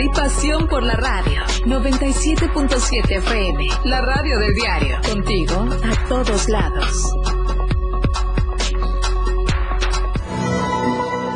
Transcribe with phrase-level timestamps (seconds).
[0.00, 1.42] y pasión por la radio.
[1.64, 4.98] 97.7 FM, la radio del diario.
[5.08, 7.12] Contigo a todos lados.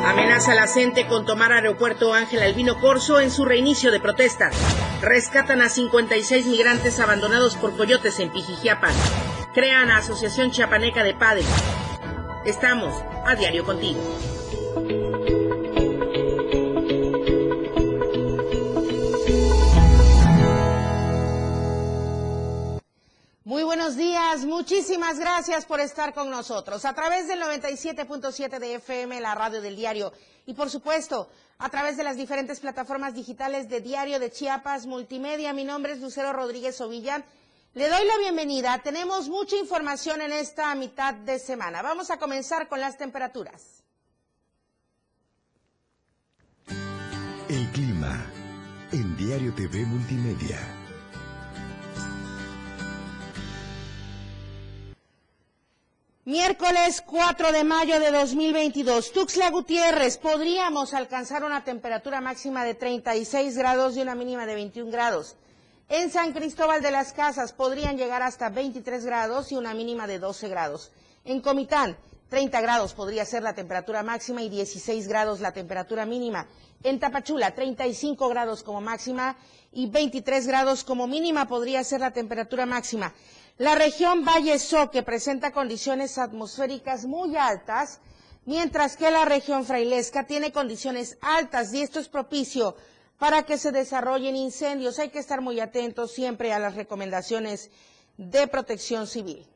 [0.05, 4.55] Amenaza la CENTE con tomar aeropuerto Ángel Albino Corso en su reinicio de protestas.
[5.01, 8.95] Rescatan a 56 migrantes abandonados por coyotes en Pijijiapan.
[9.55, 11.47] Crean a Asociación Chiapaneca de Padres.
[12.45, 14.01] Estamos a diario contigo.
[24.39, 29.75] Muchísimas gracias por estar con nosotros a través del 97.7 de FM, la radio del
[29.75, 30.13] diario,
[30.47, 35.53] y por supuesto a través de las diferentes plataformas digitales de Diario de Chiapas, Multimedia.
[35.53, 37.25] Mi nombre es Lucero Rodríguez Ovilla.
[37.75, 38.79] Le doy la bienvenida.
[38.79, 41.83] Tenemos mucha información en esta mitad de semana.
[41.83, 43.83] Vamos a comenzar con las temperaturas.
[47.49, 48.27] El clima
[48.93, 50.80] en Diario TV Multimedia.
[56.27, 63.57] Miércoles 4 de mayo de 2022, Tuxtla Gutiérrez, podríamos alcanzar una temperatura máxima de 36
[63.57, 65.37] grados y una mínima de 21 grados.
[65.89, 70.19] En San Cristóbal de las Casas podrían llegar hasta 23 grados y una mínima de
[70.19, 70.93] 12 grados.
[71.25, 71.97] En Comitán,
[72.29, 76.47] 30 grados podría ser la temperatura máxima y 16 grados la temperatura mínima.
[76.83, 79.37] En Tapachula, 35 grados como máxima
[79.73, 83.15] y 23 grados como mínima podría ser la temperatura máxima.
[83.59, 88.01] La región Valle Soque presenta condiciones atmosféricas muy altas,
[88.47, 92.75] mientras que la región Frailesca tiene condiciones altas y esto es propicio
[93.19, 94.99] para que se desarrollen incendios.
[94.99, 97.71] Hay que estar muy atentos siempre a las recomendaciones
[98.17, 99.47] de protección civil.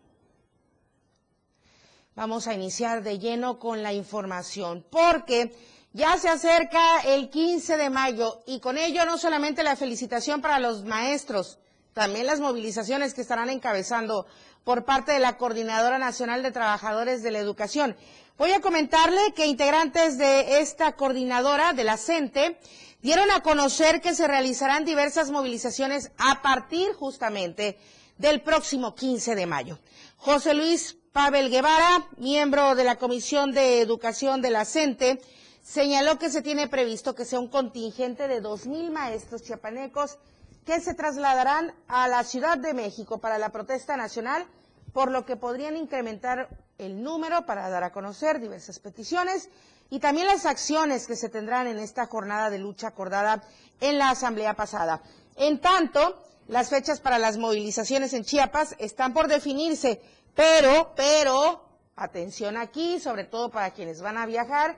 [2.15, 5.53] Vamos a iniciar de lleno con la información, porque
[5.95, 10.59] ya se acerca el 15 de mayo y con ello no solamente la felicitación para
[10.59, 11.61] los maestros,
[11.93, 14.27] también las movilizaciones que estarán encabezando
[14.65, 17.97] por parte de la Coordinadora Nacional de Trabajadores de la Educación.
[18.37, 22.59] Voy a comentarle que integrantes de esta coordinadora, de la CENTE,
[23.01, 27.79] dieron a conocer que se realizarán diversas movilizaciones a partir justamente
[28.19, 29.79] del próximo 15 de mayo.
[30.17, 35.21] José Luis Pavel Guevara, miembro de la Comisión de Educación de la CENTE,
[35.65, 40.19] señaló que se tiene previsto que sea un contingente de 2.000 maestros chiapanecos
[40.67, 44.47] que se trasladarán a la Ciudad de México para la protesta nacional,
[44.93, 49.49] por lo que podrían incrementar el número para dar a conocer diversas peticiones
[49.89, 53.43] y también las acciones que se tendrán en esta jornada de lucha acordada
[53.81, 55.03] en la asamblea pasada.
[55.37, 60.01] En tanto, las fechas para las movilizaciones en Chiapas están por definirse,
[60.35, 61.65] pero, pero,
[61.97, 64.77] atención aquí, sobre todo para quienes van a viajar,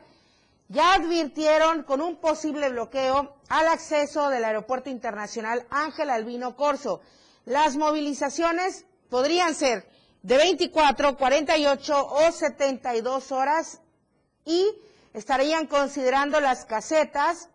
[0.68, 7.00] ya advirtieron con un posible bloqueo al acceso del Aeropuerto Internacional Ángel Albino Corso.
[7.44, 9.88] Las movilizaciones podrían ser
[10.22, 13.80] de 24, 48 o 72 horas
[14.44, 14.66] y
[15.14, 17.48] estarían considerando las casetas,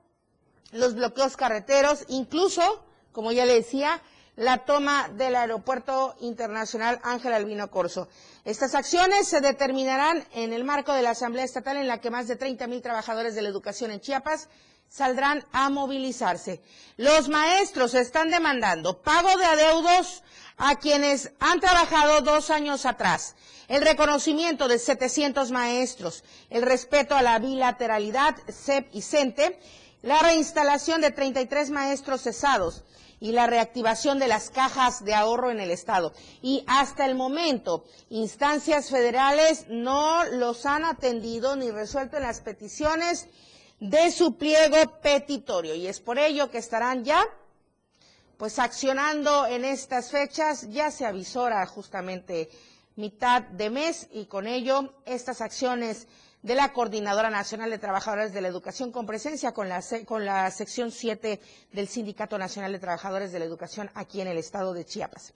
[0.71, 4.01] los bloqueos carreteros, incluso, como ya le decía,
[4.41, 8.09] la toma del Aeropuerto Internacional Ángel Albino Corso.
[8.43, 12.27] Estas acciones se determinarán en el marco de la Asamblea Estatal en la que más
[12.27, 14.49] de 30 mil trabajadores de la educación en Chiapas
[14.89, 16.59] saldrán a movilizarse.
[16.97, 20.23] Los maestros están demandando pago de adeudos
[20.57, 23.35] a quienes han trabajado dos años atrás,
[23.67, 29.59] el reconocimiento de 700 maestros, el respeto a la bilateralidad CEP y CENTE,
[30.01, 32.83] la reinstalación de 33 maestros cesados,
[33.21, 36.11] y la reactivación de las cajas de ahorro en el Estado.
[36.41, 43.27] Y hasta el momento, instancias federales no los han atendido ni resuelto en las peticiones
[43.79, 45.75] de su pliego petitorio.
[45.75, 47.23] Y es por ello que estarán ya
[48.37, 50.67] pues accionando en estas fechas.
[50.71, 52.49] Ya se avisora justamente
[52.95, 56.07] mitad de mes y con ello estas acciones
[56.43, 60.49] de la Coordinadora Nacional de Trabajadores de la Educación con presencia con la, con la
[60.51, 61.39] sección 7
[61.71, 65.33] del Sindicato Nacional de Trabajadores de la Educación aquí en el estado de Chiapas.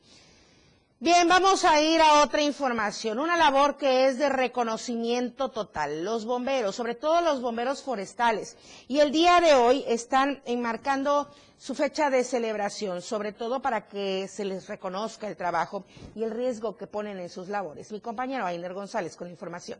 [0.98, 6.06] Bien, vamos a ir a otra información, una labor que es de reconocimiento total.
[6.06, 8.56] Los bomberos, sobre todo los bomberos forestales,
[8.88, 14.28] y el día de hoy están enmarcando su fecha de celebración, sobre todo para que
[14.30, 15.84] se les reconozca el trabajo
[16.16, 17.92] y el riesgo que ponen en sus labores.
[17.92, 19.80] Mi compañero Ainer González con la información.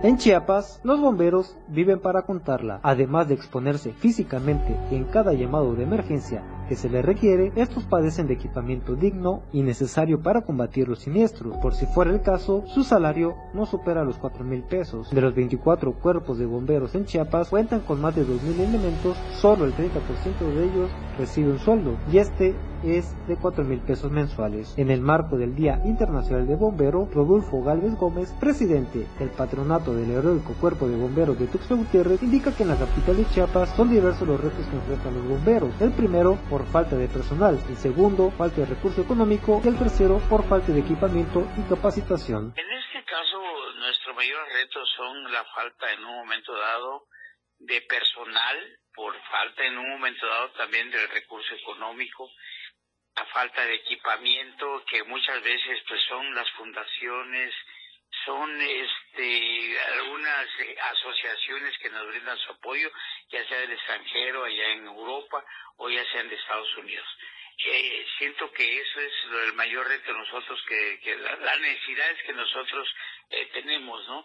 [0.00, 5.82] En Chiapas, los bomberos viven para contarla, además de exponerse físicamente en cada llamado de
[5.82, 11.00] emergencia que se les requiere, estos padecen de equipamiento digno y necesario para combatir los
[11.00, 11.56] siniestros.
[11.56, 15.10] Por si fuera el caso, su salario no supera los 4 mil pesos.
[15.10, 19.16] De los 24 cuerpos de bomberos en Chiapas cuentan con más de 2 mil elementos,
[19.40, 22.54] solo el 30% de ellos recibe un sueldo y este
[22.84, 24.74] es de 4 mil pesos mensuales.
[24.76, 30.10] En el marco del Día Internacional de Bombero, Rodolfo Galvez Gómez, presidente del patronato del
[30.10, 33.90] heroico Cuerpo de Bomberos de Tuxtla Gutiérrez, indica que en la capital de Chiapas son
[33.90, 35.80] diversos los retos que enfrentan los bomberos.
[35.80, 40.18] El primero, por falta de personal, el segundo, falta de recurso económico y el tercero,
[40.28, 42.54] por falta de equipamiento y capacitación.
[42.56, 43.38] En este caso,
[43.78, 47.06] nuestro mayor reto son la falta en un momento dado
[47.58, 48.56] de personal,
[48.94, 52.30] por falta en un momento dado también del recurso económico
[53.18, 57.52] la falta de equipamiento que muchas veces pues son las fundaciones
[58.24, 62.90] son este algunas eh, asociaciones que nos brindan su apoyo
[63.30, 65.44] ya sea del extranjero allá en Europa
[65.78, 67.06] o ya sean de Estados Unidos.
[67.66, 69.12] Eh, siento que eso es
[69.46, 72.88] el mayor reto nosotros que, la, las necesidades que nosotros
[73.30, 74.24] eh, tenemos no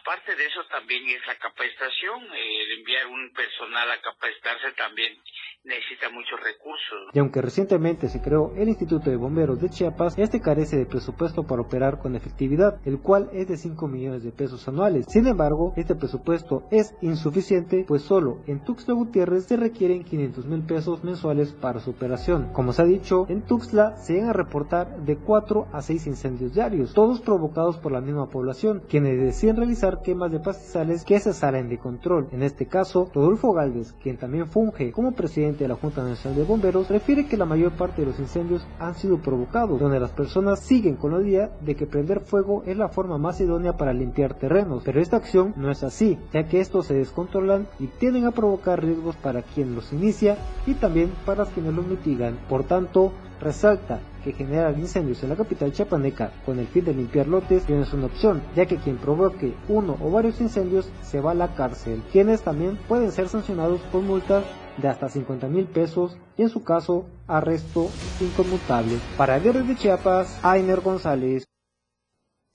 [0.00, 5.16] aparte de eso también es la capacitación el enviar un personal a capacitarse también
[5.64, 7.10] necesita muchos recursos.
[7.12, 11.46] Y aunque recientemente se creó el Instituto de Bomberos de Chiapas, este carece de presupuesto
[11.46, 15.06] para operar con efectividad, el cual es de 5 millones de pesos anuales.
[15.08, 20.62] Sin embargo, este presupuesto es insuficiente, pues solo en Tuxtla Gutiérrez se requieren 500 mil
[20.64, 22.52] pesos mensuales para su operación.
[22.52, 26.54] Como se ha dicho, en Tuxtla se llegan a reportar de 4 a 6 incendios
[26.54, 31.32] diarios, todos provocados por la misma población, quienes deciden realizar quemas de pastizales que se
[31.32, 32.28] salen de control.
[32.32, 36.44] En este caso, Rodolfo Galvez, quien también funge como presidente de la Junta Nacional de
[36.44, 40.60] Bomberos, refiere que la mayor parte de los incendios han sido provocados, donde las personas
[40.60, 44.34] siguen con la idea de que prender fuego es la forma más idónea para limpiar
[44.34, 48.30] terrenos, pero esta acción no es así, ya que estos se descontrolan y tienden a
[48.30, 50.36] provocar riesgos para quien los inicia
[50.66, 52.38] y también para quienes los mitigan.
[52.48, 57.26] Por tanto, resalta que generar incendios en la capital chapaneca con el fin de limpiar
[57.26, 61.32] lotes no es una opción, ya que quien provoque uno o varios incendios se va
[61.32, 64.44] a la cárcel, quienes también pueden ser sancionados con multas
[64.76, 67.90] de hasta 50 mil pesos y en su caso arresto
[68.20, 68.98] inconmutable.
[69.16, 71.44] Para el de Chiapas, Ainer González.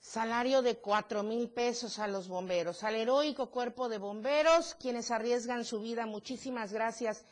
[0.00, 5.64] Salario de 4 mil pesos a los bomberos, al heroico cuerpo de bomberos, quienes arriesgan
[5.64, 6.06] su vida.
[6.06, 7.24] Muchísimas gracias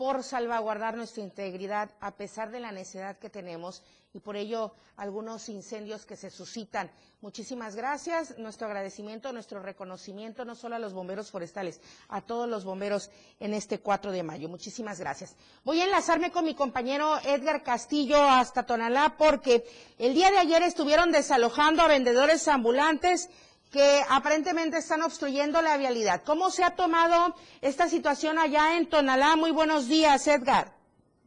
[0.00, 3.82] por salvaguardar nuestra integridad a pesar de la necesidad que tenemos
[4.14, 6.90] y por ello algunos incendios que se suscitan.
[7.20, 8.38] Muchísimas gracias.
[8.38, 13.10] Nuestro agradecimiento, nuestro reconocimiento no solo a los bomberos forestales, a todos los bomberos
[13.40, 14.48] en este 4 de mayo.
[14.48, 15.36] Muchísimas gracias.
[15.64, 19.66] Voy a enlazarme con mi compañero Edgar Castillo hasta Tonalá porque
[19.98, 23.28] el día de ayer estuvieron desalojando a vendedores ambulantes
[23.70, 26.22] que aparentemente están obstruyendo la vialidad.
[26.24, 29.36] ¿Cómo se ha tomado esta situación allá en Tonalá?
[29.36, 30.66] Muy buenos días, Edgar.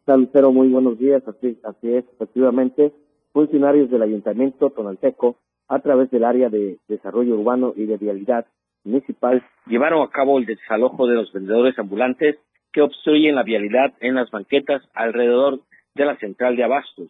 [0.06, 2.94] Pero muy buenos días, así, así es, efectivamente,
[3.32, 5.38] funcionarios del Ayuntamiento Tonalteco,
[5.70, 8.46] a través del área de desarrollo urbano y de vialidad
[8.84, 12.36] municipal, llevaron a cabo el desalojo de los vendedores ambulantes
[12.74, 15.62] que obstruyen la vialidad en las banquetas alrededor
[15.96, 17.08] de la central de abastos.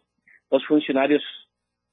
[0.50, 1.22] Los funcionarios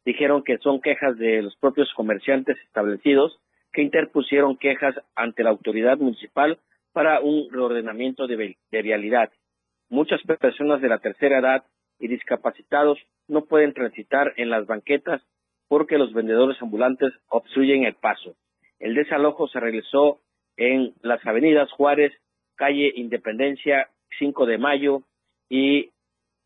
[0.06, 3.40] dijeron que son quejas de los propios comerciantes establecidos
[3.72, 6.60] que interpusieron quejas ante la autoridad municipal
[6.94, 9.32] para un reordenamiento de, vialidad.
[9.90, 11.64] Muchas personas de la tercera edad
[12.00, 15.22] y discapacitados no pueden transitar en las banquetas
[15.68, 18.36] porque los vendedores ambulantes obstruyen el paso.
[18.80, 20.20] El desalojo se realizó
[20.58, 22.12] en las avenidas Juárez,
[22.56, 23.90] calle Independencia,
[24.20, 25.04] 5 de Mayo
[25.50, 25.92] y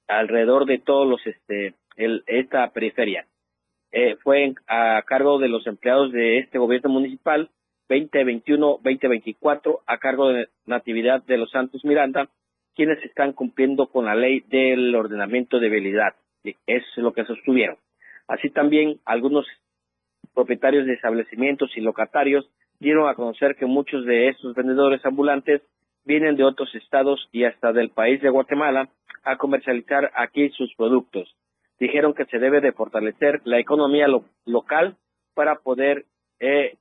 [0.07, 3.25] alrededor de todos los este esta periferia.
[3.91, 7.49] Eh, fue a cargo de los empleados de este gobierno municipal
[7.89, 12.29] 2021-2024 a cargo de Natividad de los Santos Miranda,
[12.75, 16.15] quienes están cumpliendo con la ley del ordenamiento de vialidad.
[16.67, 17.77] Es lo que sostuvieron.
[18.27, 19.45] Así también algunos
[20.33, 22.49] propietarios de establecimientos y locatarios
[22.79, 25.61] dieron a conocer que muchos de estos vendedores ambulantes
[26.03, 28.89] vienen de otros estados y hasta del país de Guatemala
[29.23, 31.33] a comercializar aquí sus productos
[31.79, 34.07] dijeron que se debe de fortalecer la economía
[34.45, 34.97] local
[35.33, 36.05] para poder
[36.39, 36.77] eh,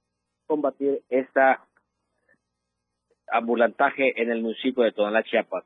[0.47, 1.65] combatir esta
[3.29, 5.65] ambulantaje en el municipio de Tonalá, Chiapas.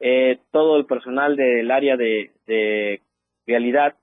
[0.00, 3.00] Eh, todo el personal del área de,
[3.46, 3.94] vialidad,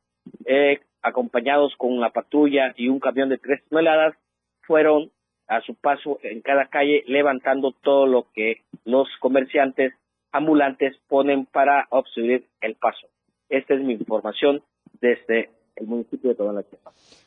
[0.45, 4.15] eh, acompañados con la patrulla y un camión de tres toneladas,
[4.63, 5.11] fueron
[5.47, 9.93] a su paso en cada calle levantando todo lo que los comerciantes
[10.31, 13.07] ambulantes ponen para obstruir el paso.
[13.49, 14.63] Esta es mi información
[15.01, 16.63] desde el municipio de Tonalá.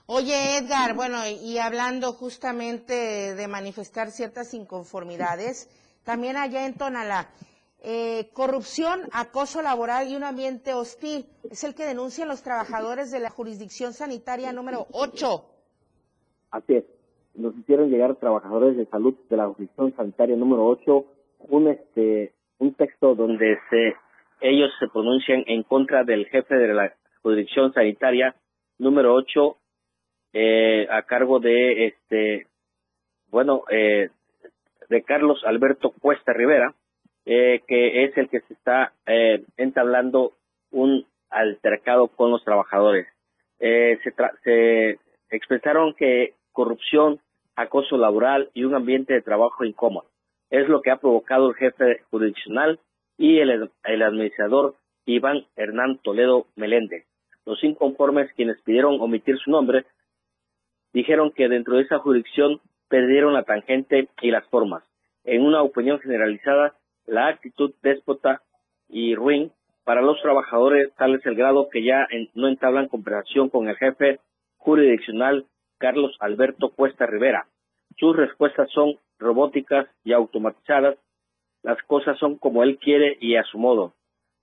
[0.06, 5.68] Oye, Edgar, bueno, y hablando justamente de manifestar ciertas inconformidades,
[6.04, 7.28] también allá en Tonalá,
[7.82, 11.26] eh, corrupción, acoso laboral y un ambiente hostil.
[11.50, 15.44] Es el que denuncian los trabajadores de la jurisdicción sanitaria número 8.
[16.50, 16.84] Así es.
[17.34, 21.04] Nos hicieron llegar trabajadores de salud de la jurisdicción sanitaria número 8
[21.50, 23.94] un este un texto donde se
[24.40, 26.92] ellos se pronuncian en contra del jefe de la
[27.22, 28.34] jurisdicción sanitaria
[28.78, 29.56] número 8
[30.32, 32.46] eh, a cargo de este
[33.28, 34.10] bueno eh,
[34.88, 36.74] de Carlos Alberto Cuesta Rivera
[37.30, 40.32] eh, que es el que se está eh, entablando
[40.70, 43.06] un altercado con los trabajadores.
[43.58, 44.14] Eh, se,
[44.44, 47.20] se expresaron que corrupción
[47.54, 50.06] acoso laboral y un ambiente de trabajo incómodo.
[50.48, 52.80] Es lo que ha provocado el jefe jurisdiccional
[53.18, 57.04] y el, administrador Iván Hernán Toledo Meléndez.
[57.44, 59.84] Los inconformes, quienes pidieron omitir su nombre,
[60.92, 64.84] dijeron que dentro de esa jurisdicción perdieron la tangente y las formas.
[65.24, 66.74] En una opinión generalizada,
[67.06, 68.42] la actitud déspota
[68.88, 69.52] y ruin
[69.84, 74.20] para los trabajadores tal es el grado que ya no entablan conversación con el jefe
[74.58, 75.46] jurisdiccional
[75.78, 77.46] Carlos Alberto Cuesta Rivera.
[77.96, 80.98] Sus respuestas son robóticas y automatizadas.
[81.62, 83.94] Las cosas son como él quiere y a su modo.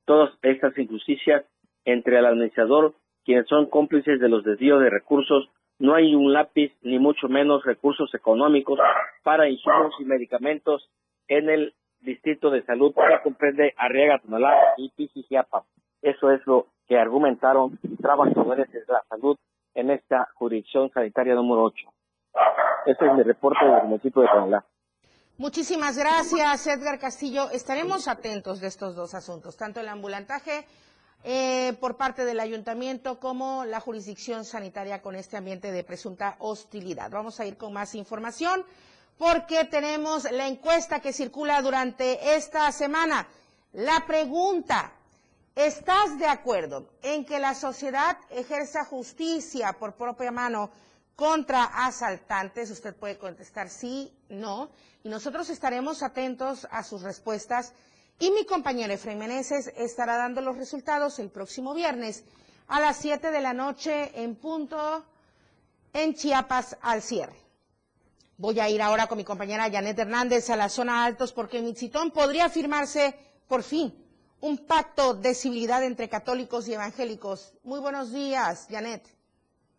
[0.05, 1.45] Todas estas injusticias
[1.85, 2.93] entre el administrador,
[3.23, 7.63] quienes son cómplices de los desvíos de recursos, no hay un lápiz ni mucho menos
[7.65, 8.79] recursos económicos
[9.23, 10.89] para insumos y medicamentos
[11.27, 15.63] en el distrito de salud que comprende Arriaga, Tonalá y Pisijiapa.
[16.01, 19.37] Eso es lo que argumentaron trabajadores de la salud
[19.73, 21.89] en esta jurisdicción sanitaria número 8.
[22.85, 24.65] Ese es mi reporte del municipio de Tonalá.
[25.37, 27.49] Muchísimas gracias, Edgar Castillo.
[27.49, 30.65] Estaremos atentos de estos dos asuntos, tanto el ambulantaje
[31.25, 37.11] eh, por parte del ayuntamiento como la jurisdicción sanitaria con este ambiente de presunta hostilidad.
[37.11, 38.63] Vamos a ir con más información
[39.17, 43.27] porque tenemos la encuesta que circula durante esta semana.
[43.73, 44.93] La pregunta,
[45.53, 50.71] ¿estás de acuerdo en que la sociedad ejerza justicia por propia mano
[51.15, 52.71] contra asaltantes?
[52.71, 54.69] Usted puede contestar sí, no,
[55.03, 57.73] y nosotros estaremos atentos a sus respuestas
[58.19, 62.23] y mi compañero Efraín Meneses estará dando los resultados el próximo viernes
[62.67, 65.05] a las 7 de la noche en punto
[65.93, 67.35] en Chiapas al cierre.
[68.37, 71.65] Voy a ir ahora con mi compañera Janet Hernández a la zona altos porque en
[71.65, 73.17] Mitzitón podría firmarse
[73.47, 73.93] por fin
[74.41, 77.53] un pacto de civilidad entre católicos y evangélicos.
[77.63, 79.14] Muy buenos días, Janet.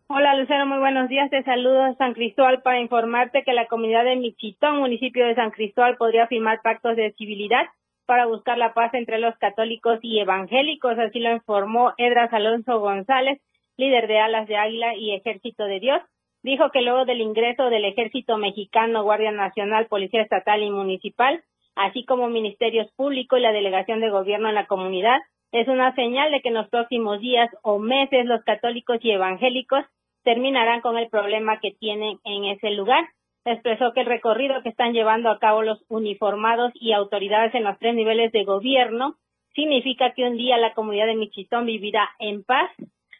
[0.09, 1.29] Hola Lucero, muy buenos días.
[1.29, 5.51] Te saludo a San Cristóbal para informarte que la comunidad de Michitón, municipio de San
[5.51, 7.65] Cristóbal, podría firmar pactos de civilidad
[8.05, 13.41] para buscar la paz entre los católicos y evangélicos, así lo informó Edras Alonso González,
[13.75, 16.01] líder de Alas de Águila y Ejército de Dios.
[16.41, 21.43] Dijo que luego del ingreso del Ejército Mexicano, Guardia Nacional, Policía Estatal y Municipal,
[21.75, 25.19] así como Ministerios Públicos y la Delegación de Gobierno en la comunidad,
[25.51, 29.85] es una señal de que en los próximos días o meses los católicos y evangélicos
[30.23, 33.05] terminarán con el problema que tienen en ese lugar
[33.51, 37.77] expresó que el recorrido que están llevando a cabo los uniformados y autoridades en los
[37.79, 39.15] tres niveles de gobierno
[39.55, 42.69] significa que un día la comunidad de Michitón vivirá en paz.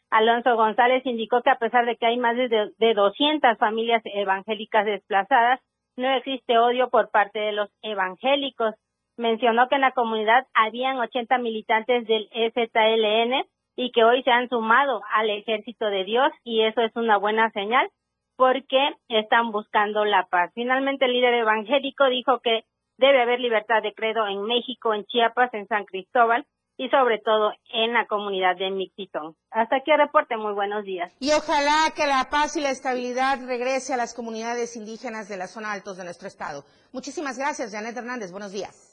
[0.09, 4.85] Alonso González indicó que a pesar de que hay más de, de 200 familias evangélicas
[4.85, 5.59] desplazadas,
[5.97, 8.75] no existe odio por parte de los evangélicos.
[9.17, 13.45] Mencionó que en la comunidad habían 80 militantes del EZLN
[13.75, 17.49] y que hoy se han sumado al ejército de Dios y eso es una buena
[17.51, 17.89] señal
[18.35, 20.51] porque están buscando la paz.
[20.53, 22.63] Finalmente, el líder evangélico dijo que
[22.97, 26.45] debe haber libertad de credo en México, en Chiapas, en San Cristóbal
[26.77, 29.35] y sobre todo en la comunidad de Mixitón.
[29.49, 31.11] Hasta aquí el reporte, muy buenos días.
[31.19, 35.47] Y ojalá que la paz y la estabilidad regrese a las comunidades indígenas de la
[35.47, 36.63] zona altos de nuestro estado.
[36.93, 38.31] Muchísimas gracias, Janet Hernández.
[38.31, 38.86] Buenos días.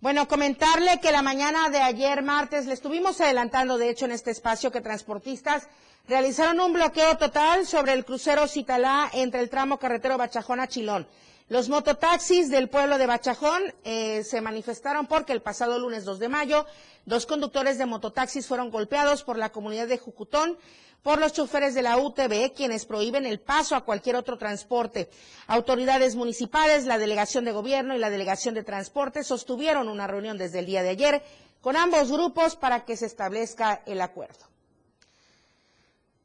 [0.00, 4.30] Bueno, comentarle que la mañana de ayer martes le estuvimos adelantando, de hecho, en este
[4.30, 5.68] espacio que transportistas
[6.06, 11.08] realizaron un bloqueo total sobre el crucero Citalá entre el tramo carretero Bachajón a Chilón.
[11.48, 16.28] Los mototaxis del pueblo de Bachajón eh, se manifestaron porque el pasado lunes 2 de
[16.28, 16.66] mayo
[17.04, 20.58] dos conductores de mototaxis fueron golpeados por la comunidad de Jucutón
[21.02, 25.08] por los choferes de la UTB, quienes prohíben el paso a cualquier otro transporte.
[25.46, 30.58] Autoridades municipales, la delegación de gobierno y la delegación de transporte sostuvieron una reunión desde
[30.58, 31.22] el día de ayer
[31.60, 34.46] con ambos grupos para que se establezca el acuerdo.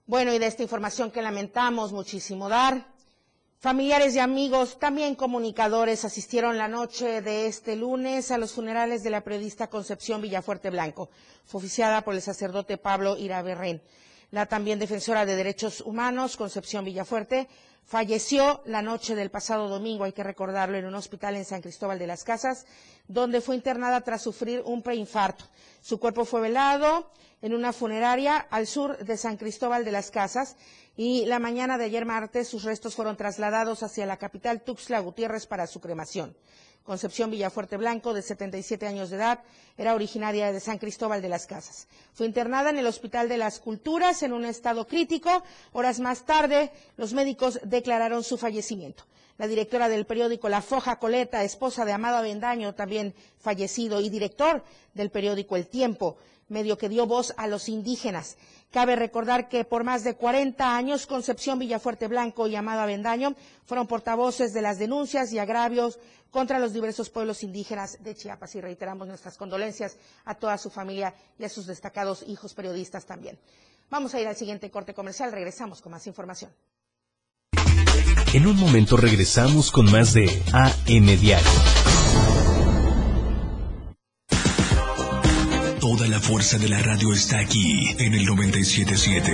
[0.06, 2.86] Bueno, y de esta información que lamentamos muchísimo dar,
[3.60, 9.10] familiares y amigos, también comunicadores, asistieron la noche de este lunes a los funerales de
[9.10, 11.10] la periodista Concepción Villafuerte Blanco.
[11.46, 13.82] Fue oficiada por el sacerdote Pablo Iraberren.
[14.34, 17.48] La también defensora de derechos humanos, Concepción Villafuerte,
[17.86, 22.00] falleció la noche del pasado domingo, hay que recordarlo, en un hospital en San Cristóbal
[22.00, 22.66] de las Casas,
[23.08, 25.46] donde fue internada tras sufrir un preinfarto.
[25.84, 27.12] Su cuerpo fue velado
[27.44, 30.56] en una funeraria al sur de San Cristóbal de las Casas
[30.98, 35.46] y la mañana de ayer martes sus restos fueron trasladados hacia la capital Tuxtla Gutiérrez
[35.46, 36.36] para su cremación.
[36.84, 39.40] Concepción Villafuerte Blanco, de 77 años de edad,
[39.78, 41.88] era originaria de San Cristóbal de las Casas.
[42.14, 45.44] Fue internada en el Hospital de las Culturas en un estado crítico.
[45.72, 49.06] Horas más tarde, los médicos declararon su fallecimiento.
[49.38, 54.64] La directora del periódico La Foja Coleta, esposa de Amado Avendaño, también fallecido, y director
[54.94, 56.18] del periódico El Tiempo,
[56.54, 58.38] medio que dio voz a los indígenas.
[58.72, 63.88] Cabe recordar que por más de 40 años Concepción Villafuerte Blanco y Amado Avendaño fueron
[63.88, 66.00] portavoces de las denuncias y agravios
[66.32, 71.14] contra los diversos pueblos indígenas de Chiapas y reiteramos nuestras condolencias a toda su familia
[71.38, 73.38] y a sus destacados hijos periodistas también.
[73.92, 76.52] Vamos a ir al siguiente corte comercial, regresamos con más información.
[78.34, 82.53] En un momento regresamos con más de AM Diario.
[85.84, 89.32] Toda la fuerza de la radio está aquí en el 977.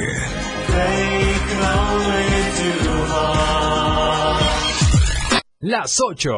[5.59, 6.31] Las 8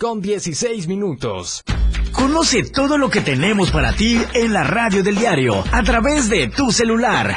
[0.00, 1.62] con 16 minutos.
[2.10, 6.48] Conoce todo lo que tenemos para ti en la radio del diario a través de
[6.48, 7.36] tu celular.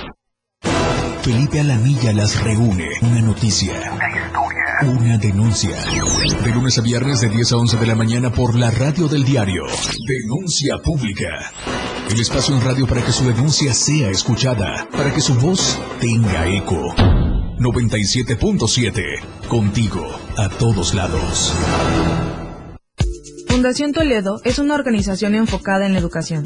[1.23, 2.89] Felipe Alamilla las reúne.
[3.03, 3.73] Una noticia.
[4.81, 5.77] Una denuncia.
[6.43, 9.23] De lunes a viernes de 10 a 11 de la mañana por la radio del
[9.23, 9.65] diario.
[10.07, 11.51] Denuncia pública.
[12.09, 14.87] El espacio en radio para que su denuncia sea escuchada.
[14.91, 16.95] Para que su voz tenga eco.
[17.59, 19.47] 97.7.
[19.47, 21.53] Contigo a todos lados.
[23.47, 26.45] Fundación Toledo es una organización enfocada en la educación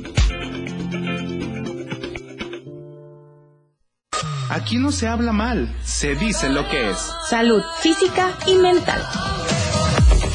[4.48, 7.12] Aquí no se habla mal, se dice lo que es.
[7.28, 9.00] Salud física y mental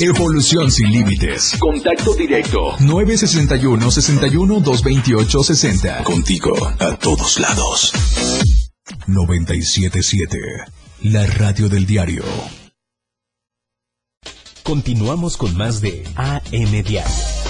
[0.00, 1.56] Evolución sin límites.
[1.58, 2.76] Contacto directo.
[2.80, 6.02] 961 61 228 60.
[6.04, 7.92] Contigo a todos lados.
[9.06, 10.38] 977.
[11.02, 12.24] La radio del diario.
[14.64, 17.43] Continuamos con más de AM Diario.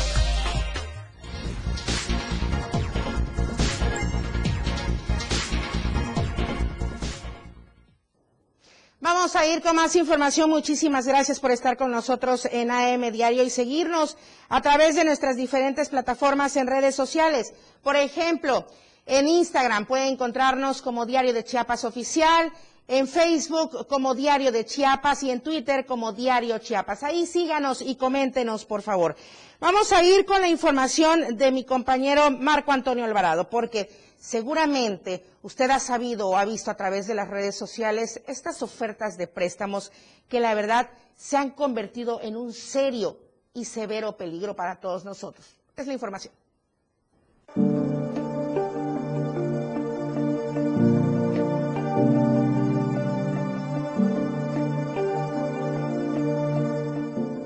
[9.46, 10.50] Ir con más información.
[10.50, 14.16] Muchísimas gracias por estar con nosotros en AM Diario y seguirnos
[14.48, 17.52] a través de nuestras diferentes plataformas en redes sociales.
[17.82, 18.66] Por ejemplo,
[19.06, 22.52] en Instagram puede encontrarnos como Diario de Chiapas Oficial,
[22.86, 27.02] en Facebook como Diario de Chiapas y en Twitter como Diario Chiapas.
[27.02, 29.16] Ahí síganos y coméntenos, por favor.
[29.60, 33.88] Vamos a ir con la información de mi compañero Marco Antonio Alvarado, porque
[34.24, 39.18] Seguramente usted ha sabido o ha visto a través de las redes sociales estas ofertas
[39.18, 39.92] de préstamos
[40.30, 43.18] que la verdad se han convertido en un serio
[43.52, 45.54] y severo peligro para todos nosotros.
[45.76, 46.32] Es la información.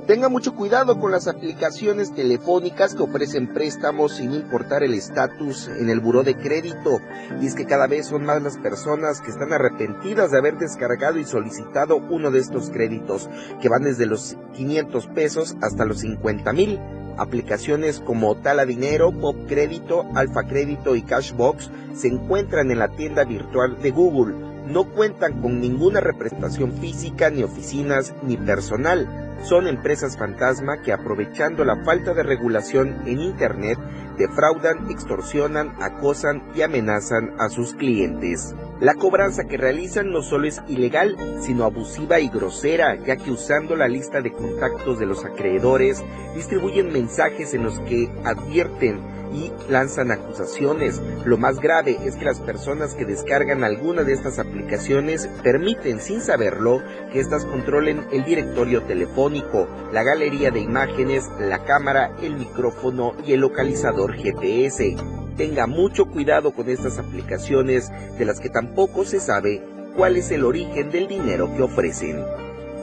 [0.09, 5.91] Tenga mucho cuidado con las aplicaciones telefónicas que ofrecen préstamos sin importar el estatus en
[5.91, 6.99] el buró de crédito.
[7.43, 11.19] Y es que cada vez son más las personas que están arrepentidas de haber descargado
[11.19, 13.29] y solicitado uno de estos créditos,
[13.61, 16.81] que van desde los 500 pesos hasta los 50 mil.
[17.19, 23.25] Aplicaciones como Tala Dinero, Pop Crédito, Alfa Crédito y Cashbox se encuentran en la tienda
[23.25, 24.58] virtual de Google.
[24.69, 31.65] No cuentan con ninguna representación física, ni oficinas, ni personal son empresas fantasma que aprovechando
[31.65, 33.79] la falta de regulación en Internet
[34.19, 38.55] defraudan, extorsionan, acosan y amenazan a sus clientes.
[38.81, 43.75] La cobranza que realizan no solo es ilegal, sino abusiva y grosera, ya que usando
[43.75, 46.05] la lista de contactos de los acreedores,
[46.37, 49.01] distribuyen mensajes en los que advierten
[49.33, 51.03] y lanzan acusaciones.
[51.25, 56.21] Lo más grave es que las personas que descargan alguna de estas aplicaciones permiten sin
[56.21, 56.81] saberlo
[57.13, 63.33] que éstas controlen el directorio telefónico, la galería de imágenes, la cámara, el micrófono y
[63.33, 65.18] el localizador GPS.
[65.39, 69.65] Tenga mucho cuidado con estas aplicaciones de las que tampoco se sabe
[69.97, 72.27] cuál es el origen del dinero que ofrecen.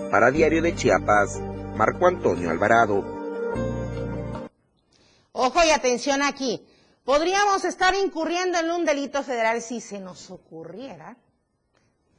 [0.10, 1.42] Para Diario de Chiapas,
[1.76, 3.04] Marco Antonio Alvarado.
[5.34, 6.66] Ojo y atención aquí.
[7.04, 11.18] Podríamos estar incurriendo en un delito federal si se nos ocurriera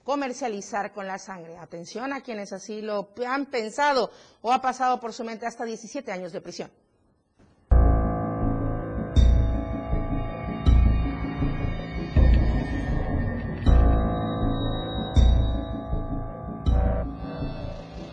[0.05, 1.57] comercializar con la sangre.
[1.57, 4.11] Atención a quienes así lo han pensado
[4.43, 6.71] o ha pasado por su mente hasta 17 años de prisión.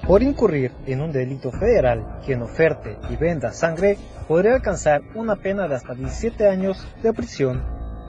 [0.07, 5.69] Por incurrir en un delito federal, quien oferte y venda sangre podría alcanzar una pena
[5.69, 7.63] de hasta 17 años de prisión.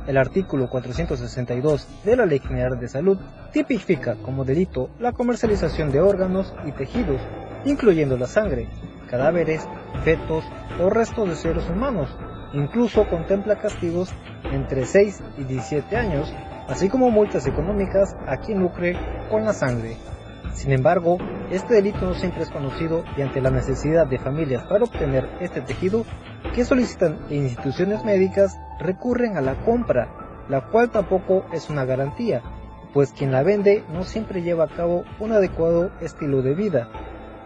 [0.08, 3.18] El artículo 462 de la Ley General de Salud
[3.52, 7.20] tipifica como delito la comercialización de órganos y tejidos,
[7.64, 8.66] incluyendo la sangre,
[9.08, 9.62] cadáveres,
[10.02, 10.44] fetos
[10.82, 12.08] o restos de seres humanos.
[12.54, 14.12] Incluso contempla castigos
[14.52, 16.34] entre 6 y 17 años,
[16.68, 18.96] así como multas económicas a quien lucre
[19.30, 19.96] con la sangre.
[20.54, 21.18] Sin embargo,
[21.50, 25.60] este delito no siempre es conocido y ante la necesidad de familias para obtener este
[25.60, 26.04] tejido,
[26.54, 32.40] que solicitan instituciones médicas recurren a la compra, la cual tampoco es una garantía,
[32.92, 36.88] pues quien la vende no siempre lleva a cabo un adecuado estilo de vida.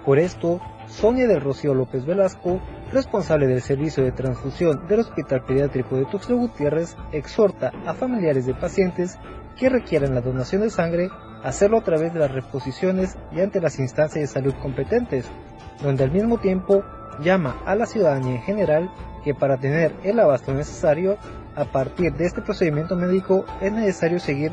[0.04, 2.60] Por esto, Sonia del Rocío López Velasco,
[2.92, 8.54] responsable del servicio de transfusión del Hospital Pediátrico de Tuxtla Gutiérrez, exhorta a familiares de
[8.54, 9.18] pacientes
[9.56, 11.10] que requieran la donación de sangre
[11.42, 15.26] hacerlo a través de las reposiciones y ante las instancias de salud competentes,
[15.82, 16.82] donde al mismo tiempo
[17.20, 18.90] llama a la ciudadanía en general
[19.24, 21.16] que para tener el abasto necesario,
[21.56, 24.52] a partir de este procedimiento médico es necesario seguir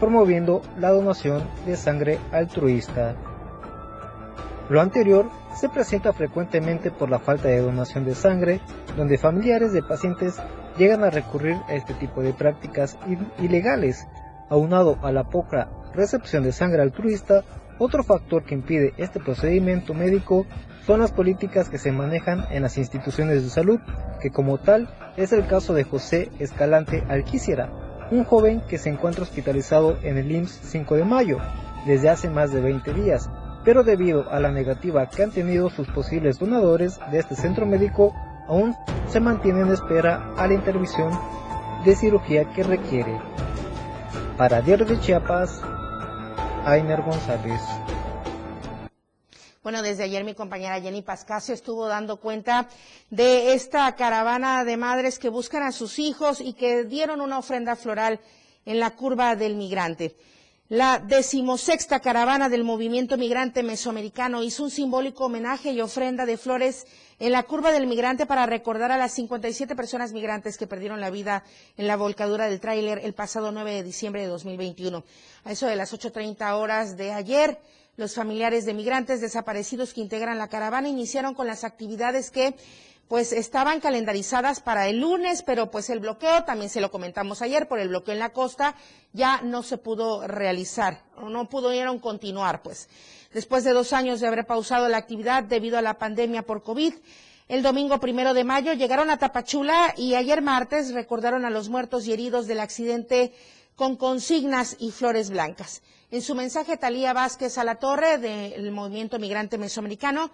[0.00, 3.14] promoviendo la donación de sangre altruista.
[4.70, 8.60] Lo anterior se presenta frecuentemente por la falta de donación de sangre,
[8.96, 10.36] donde familiares de pacientes
[10.76, 12.98] llegan a recurrir a este tipo de prácticas
[13.38, 14.06] ilegales,
[14.50, 17.42] aunado a la poca recepción de sangre altruista,
[17.78, 20.46] otro factor que impide este procedimiento médico
[20.86, 23.80] son las políticas que se manejan en las instituciones de salud,
[24.20, 27.70] que como tal es el caso de José Escalante Alquiciera,
[28.10, 31.38] un joven que se encuentra hospitalizado en el IMSS 5 de mayo
[31.84, 33.28] desde hace más de 20 días,
[33.64, 38.14] pero debido a la negativa que han tenido sus posibles donadores de este centro médico,
[38.46, 38.74] aún
[39.08, 41.10] se mantiene en espera a la intervención
[41.84, 43.20] de cirugía que requiere.
[44.38, 45.60] Para Diario de Chiapas,
[46.68, 47.62] Ainer González.
[49.62, 52.68] Bueno, desde ayer mi compañera Jenny Pascasio estuvo dando cuenta
[53.08, 57.74] de esta caravana de madres que buscan a sus hijos y que dieron una ofrenda
[57.74, 58.20] floral
[58.66, 60.14] en la curva del migrante.
[60.68, 66.86] La decimosexta caravana del movimiento migrante mesoamericano hizo un simbólico homenaje y ofrenda de flores
[67.18, 71.10] en la curva del migrante para recordar a las 57 personas migrantes que perdieron la
[71.10, 71.44] vida
[71.76, 75.04] en la volcadura del tráiler el pasado 9 de diciembre de 2021.
[75.44, 77.58] A eso de las 8.30 horas de ayer,
[77.96, 82.54] los familiares de migrantes desaparecidos que integran la caravana iniciaron con las actividades que
[83.08, 87.66] pues estaban calendarizadas para el lunes, pero pues el bloqueo, también se lo comentamos ayer,
[87.66, 88.74] por el bloqueo en la costa,
[89.14, 92.88] ya no se pudo realizar, o no pudieron continuar, pues.
[93.32, 96.94] Después de dos años de haber pausado la actividad debido a la pandemia por COVID,
[97.48, 102.06] el domingo primero de mayo llegaron a Tapachula y ayer martes recordaron a los muertos
[102.06, 103.32] y heridos del accidente
[103.74, 105.82] con consignas y flores blancas.
[106.10, 110.30] En su mensaje, Talía Vázquez a la torre del movimiento migrante mesoamericano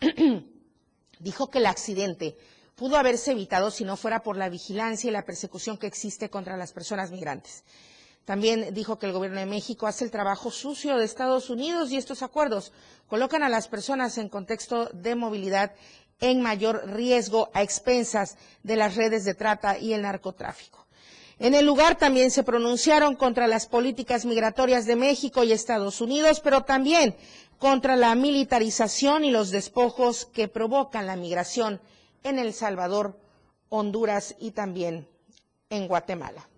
[1.20, 2.36] dijo que el accidente
[2.74, 6.56] pudo haberse evitado si no fuera por la vigilancia y la persecución que existe contra
[6.56, 7.62] las personas migrantes.
[8.24, 11.96] También dijo que el gobierno de México hace el trabajo sucio de Estados Unidos y
[11.96, 12.72] estos acuerdos
[13.08, 15.72] colocan a las personas en contexto de movilidad
[16.20, 20.86] en mayor riesgo a expensas de las redes de trata y el narcotráfico.
[21.40, 26.38] En el lugar también se pronunciaron contra las políticas migratorias de México y Estados Unidos,
[26.38, 27.16] pero también
[27.58, 31.80] contra la militarización y los despojos que provocan la migración
[32.22, 33.18] en El Salvador,
[33.68, 35.08] Honduras y también
[35.70, 36.48] en Guatemala.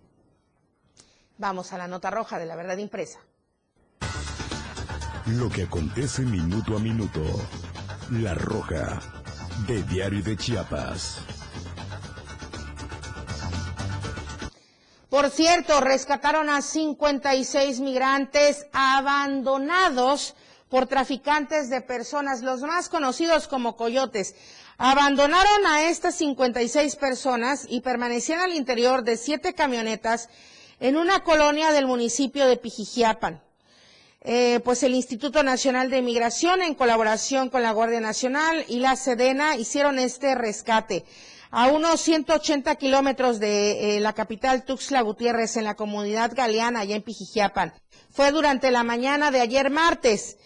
[1.37, 3.19] Vamos a la nota roja de la verdad impresa.
[5.27, 7.21] Lo que acontece minuto a minuto.
[8.11, 9.01] La roja
[9.67, 11.19] de Diario de Chiapas.
[15.09, 20.35] Por cierto, rescataron a 56 migrantes abandonados
[20.69, 24.35] por traficantes de personas, los más conocidos como coyotes.
[24.77, 30.29] Abandonaron a estas 56 personas y permanecían al interior de siete camionetas
[30.79, 33.41] en una colonia del municipio de Pijijiapan.
[34.21, 38.95] Eh, pues el Instituto Nacional de Migración, en colaboración con la Guardia Nacional y la
[38.95, 41.05] Sedena, hicieron este rescate.
[41.51, 46.95] A unos 180 kilómetros de eh, la capital Tuxtla Gutiérrez, en la comunidad galeana, allá
[46.95, 47.73] en Pijijiapan.
[48.09, 50.37] Fue durante la mañana de ayer martes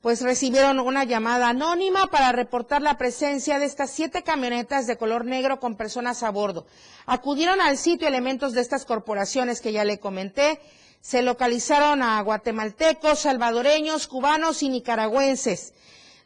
[0.00, 5.26] pues recibieron una llamada anónima para reportar la presencia de estas siete camionetas de color
[5.26, 6.66] negro con personas a bordo.
[7.06, 10.60] Acudieron al sitio elementos de estas corporaciones que ya le comenté.
[11.02, 15.74] Se localizaron a guatemaltecos, salvadoreños, cubanos y nicaragüenses.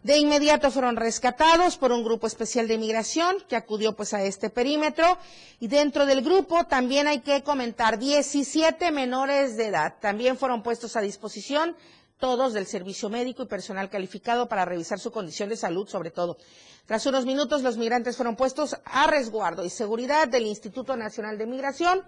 [0.05, 4.51] De inmediato fueron rescatados por un grupo especial de inmigración que acudió pues a este
[4.51, 5.19] perímetro
[5.61, 9.95] y dentro del grupo también hay que comentar 17 menores de edad.
[10.01, 11.75] También fueron puestos a disposición
[12.19, 16.39] todos del servicio médico y personal calificado para revisar su condición de salud, sobre todo.
[16.87, 21.47] Tras unos minutos, los migrantes fueron puestos a resguardo y seguridad del Instituto Nacional de
[21.47, 22.03] Migración,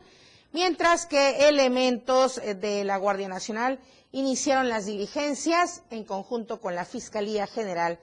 [0.52, 3.78] mientras que elementos eh, de la Guardia Nacional
[4.12, 7.98] iniciaron las diligencias en conjunto con la Fiscalía General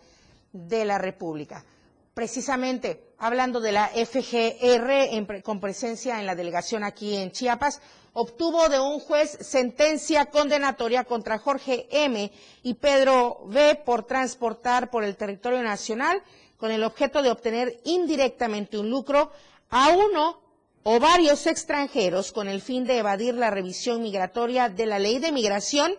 [0.52, 1.66] de la República.
[2.14, 7.82] Precisamente, hablando de la FGR con presencia en la delegación aquí en Chiapas,
[8.14, 12.32] obtuvo de un juez sentencia condenatoria contra Jorge M.
[12.62, 13.76] y Pedro B.
[13.84, 16.22] por transportar por el territorio nacional
[16.58, 19.32] con el objeto de obtener indirectamente un lucro
[19.70, 20.40] a uno
[20.84, 25.32] o varios extranjeros con el fin de evadir la revisión migratoria de la ley de
[25.32, 25.96] migración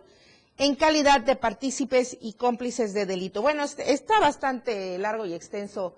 [0.57, 3.43] en calidad de partícipes y cómplices de delito.
[3.43, 5.97] Bueno, este, está bastante largo y extenso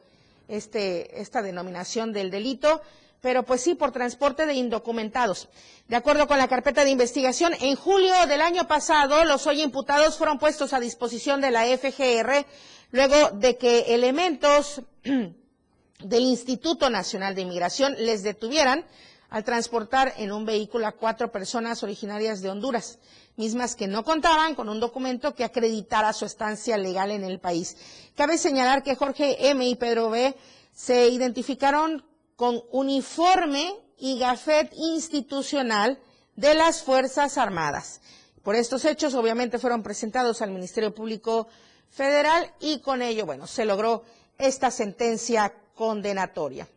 [0.48, 2.81] este, esta denominación del delito
[3.20, 5.48] pero pues sí, por transporte de indocumentados.
[5.88, 10.16] De acuerdo con la carpeta de investigación, en julio del año pasado, los hoy imputados
[10.18, 12.44] fueron puestos a disposición de la FGR
[12.92, 18.85] luego de que elementos del Instituto Nacional de Inmigración les detuvieran
[19.29, 22.98] al transportar en un vehículo a cuatro personas originarias de Honduras,
[23.37, 27.76] mismas que no contaban con un documento que acreditara su estancia legal en el país.
[28.14, 29.66] Cabe señalar que Jorge M.
[29.66, 30.35] y Pedro B.
[30.72, 32.05] se identificaron
[32.37, 35.99] con uniforme y gafet institucional
[36.37, 38.01] de las Fuerzas Armadas.
[38.42, 41.49] Por estos hechos, obviamente, fueron presentados al Ministerio Público
[41.88, 44.05] Federal y con ello, bueno, se logró
[44.38, 46.68] esta sentencia condenatoria.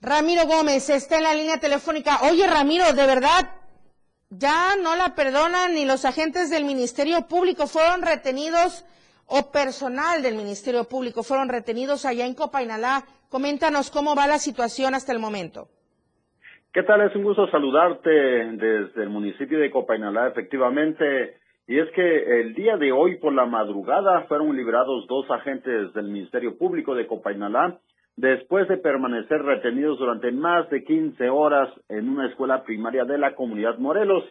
[0.00, 2.20] Ramiro Gómez está en la línea telefónica.
[2.22, 3.50] Oye, Ramiro, de verdad,
[4.30, 7.66] ya no la perdonan ni los agentes del Ministerio Público.
[7.66, 8.84] Fueron retenidos,
[9.26, 14.92] o personal del Ministerio Público, fueron retenidos allá en Copainalá Coméntanos cómo va la situación
[14.94, 15.68] hasta el momento.
[16.72, 17.00] ¿Qué tal?
[17.02, 21.36] Es un gusto saludarte desde el municipio de Copainalá, efectivamente.
[21.68, 26.08] Y es que el día de hoy por la madrugada fueron liberados dos agentes del
[26.08, 27.78] Ministerio Público de Copainalá
[28.16, 33.36] después de permanecer retenidos durante más de 15 horas en una escuela primaria de la
[33.36, 34.24] comunidad Morelos.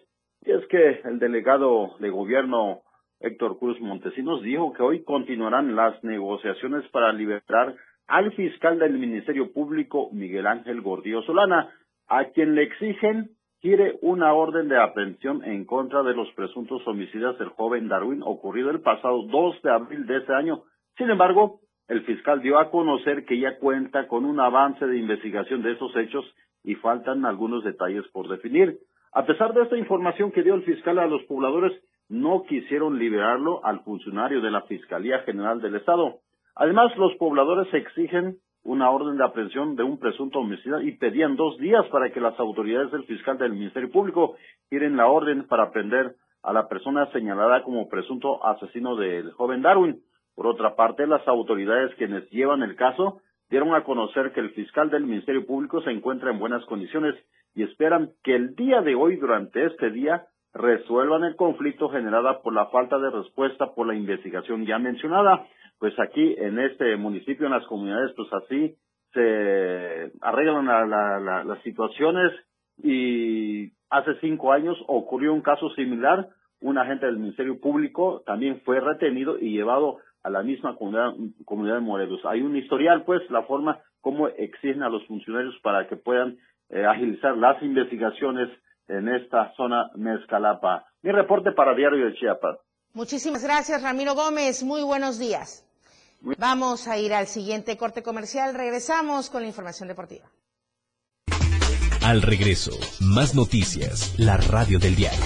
[0.46, 2.82] Y es que el delegado de gobierno
[3.22, 7.76] Héctor Cruz Montesinos dijo que hoy continuarán las negociaciones para liberar
[8.10, 11.69] al fiscal del Ministerio Público, Miguel Ángel Gordillo Solana,
[12.08, 13.30] a quien le exigen
[13.62, 18.72] quiere una orden de aprehensión en contra de los presuntos homicidios del joven Darwin ocurrido
[18.72, 20.63] el pasado 2 de abril de este año.
[20.98, 25.62] Sin embargo, el fiscal dio a conocer que ya cuenta con un avance de investigación
[25.62, 26.26] de esos hechos
[26.63, 28.80] y faltan algunos detalles por definir.
[29.12, 31.74] A pesar de esta información que dio el fiscal a los pobladores,
[32.08, 36.19] no quisieron liberarlo al funcionario de la Fiscalía General del Estado.
[36.60, 41.58] Además, los pobladores exigen una orden de aprehensión de un presunto homicida y pedían dos
[41.58, 44.36] días para que las autoridades del fiscal del Ministerio Público
[44.69, 50.02] tiren la orden para aprender a la persona señalada como presunto asesino del joven Darwin.
[50.36, 54.89] Por otra parte, las autoridades quienes llevan el caso dieron a conocer que el fiscal
[54.89, 57.15] del Ministerio Público se encuentra en buenas condiciones
[57.56, 62.54] y esperan que el día de hoy, durante este día, resuelvan el conflicto generado por
[62.54, 65.48] la falta de respuesta por la investigación ya mencionada.
[65.80, 68.76] Pues aquí en este municipio, en las comunidades, pues así
[69.13, 70.68] se arreglan
[71.48, 72.32] las situaciones
[72.84, 76.30] y hace cinco años ocurrió un caso similar.
[76.62, 81.13] Un agente del Ministerio Público también fue retenido y llevado a la misma comunidad,
[81.46, 82.20] comunidad de Morelos.
[82.26, 86.38] Hay un historial, pues, la forma como exigen a los funcionarios para que puedan
[86.70, 88.50] eh, agilizar las investigaciones
[88.89, 90.86] en esta zona Mezcalapa.
[91.02, 92.58] Mi reporte para Diario de Chiapas.
[92.94, 94.63] Muchísimas gracias, Ramiro Gómez.
[94.63, 95.68] Muy buenos días.
[96.21, 98.53] Vamos a ir al siguiente corte comercial.
[98.53, 100.29] Regresamos con la información deportiva.
[102.01, 105.19] Al regreso, más noticias, la radio del diario.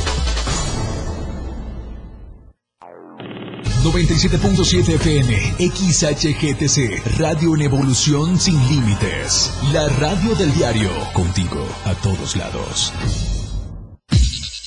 [3.83, 9.53] 97.7 FM, XHGTC, Radio en Evolución Sin Límites.
[9.73, 12.93] La radio del diario, contigo a todos lados.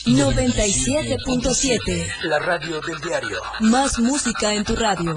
[0.04, 2.06] 97.7.
[2.24, 3.40] La radio del diario.
[3.60, 5.16] Más música en tu radio.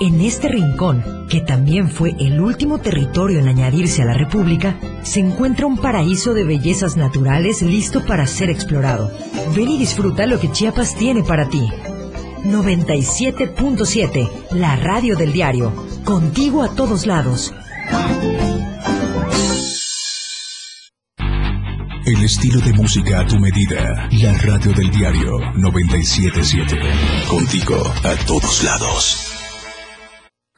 [0.00, 5.20] en este rincón, que también fue el último territorio en añadirse a la República, se
[5.20, 9.10] encuentra un paraíso de bellezas naturales listo para ser explorado.
[9.54, 11.68] Ven y disfruta lo que Chiapas tiene para ti.
[12.44, 15.72] 97.7, la radio del diario,
[16.04, 17.54] contigo a todos lados.
[22.06, 24.08] El estilo de música a tu medida.
[24.12, 26.76] La radio del diario 977.
[27.30, 29.33] Contigo a todos lados.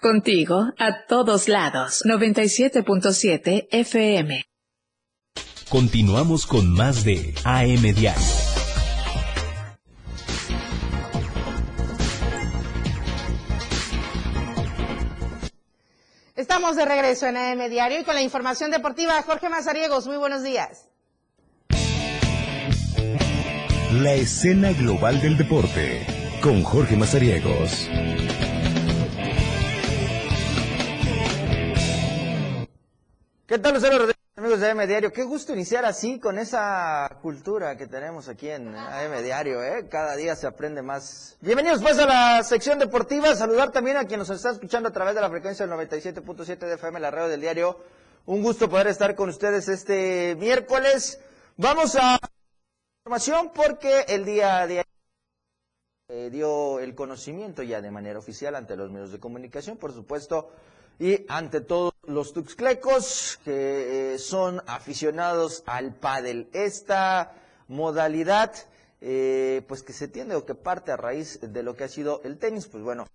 [0.07, 2.05] Contigo a todos lados.
[2.05, 4.45] 97.7 FM.
[5.69, 8.23] Continuamos con más de AM Diario.
[16.37, 19.21] Estamos de regreso en AM Diario y con la información deportiva.
[19.23, 20.89] Jorge Mazariegos, muy buenos días.
[23.91, 26.07] La escena global del deporte
[26.41, 27.89] con Jorge Mazariegos.
[33.57, 35.11] ¿Qué tal, Lucero amigos de AM Diario?
[35.11, 39.89] Qué gusto iniciar así con esa cultura que tenemos aquí en AM Diario, ¿eh?
[39.89, 41.39] Cada día se aprende más.
[41.41, 43.35] Bienvenidos pues a la sección deportiva.
[43.35, 46.75] Saludar también a quien nos está escuchando a través de la frecuencia del 97.7 de
[46.75, 47.81] FM, la radio del diario.
[48.27, 51.19] Un gusto poder estar con ustedes este miércoles.
[51.57, 52.19] Vamos a
[53.07, 54.85] información porque el día de
[56.11, 60.51] eh, dio el conocimiento ya de manera oficial ante los medios de comunicación, por supuesto,
[60.99, 66.49] y ante todos los tuxclecos que eh, son aficionados al pádel.
[66.53, 67.33] Esta
[67.69, 68.53] modalidad,
[69.01, 72.21] eh, pues que se tiende o que parte a raíz de lo que ha sido
[72.25, 73.07] el tenis, pues bueno,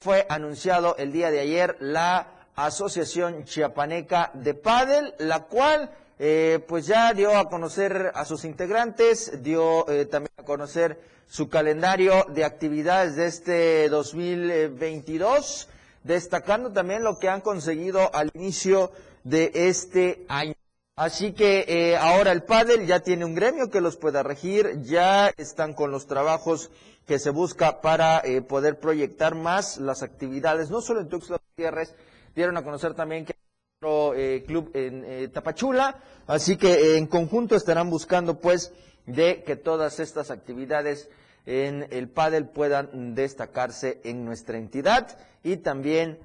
[0.00, 6.86] fue anunciado el día de ayer la Asociación Chiapaneca de Pádel, la cual eh, pues
[6.86, 12.44] ya dio a conocer a sus integrantes, dio eh, también a conocer su calendario de
[12.44, 15.68] actividades de este 2022,
[16.04, 18.92] destacando también lo que han conseguido al inicio
[19.24, 20.54] de este año.
[20.96, 25.28] Así que eh, ahora el pádel ya tiene un gremio que los pueda regir, ya
[25.36, 26.70] están con los trabajos
[27.06, 31.94] que se busca para poder proyectar más las actividades, no solo en Tuxtla Gutiérrez,
[32.34, 33.34] dieron a conocer también que
[33.82, 35.96] otro eh, club en eh, Tapachula,
[36.26, 38.72] así que eh, en conjunto estarán buscando pues
[39.06, 41.08] de que todas estas actividades
[41.46, 46.18] en el pádel puedan destacarse en nuestra entidad y también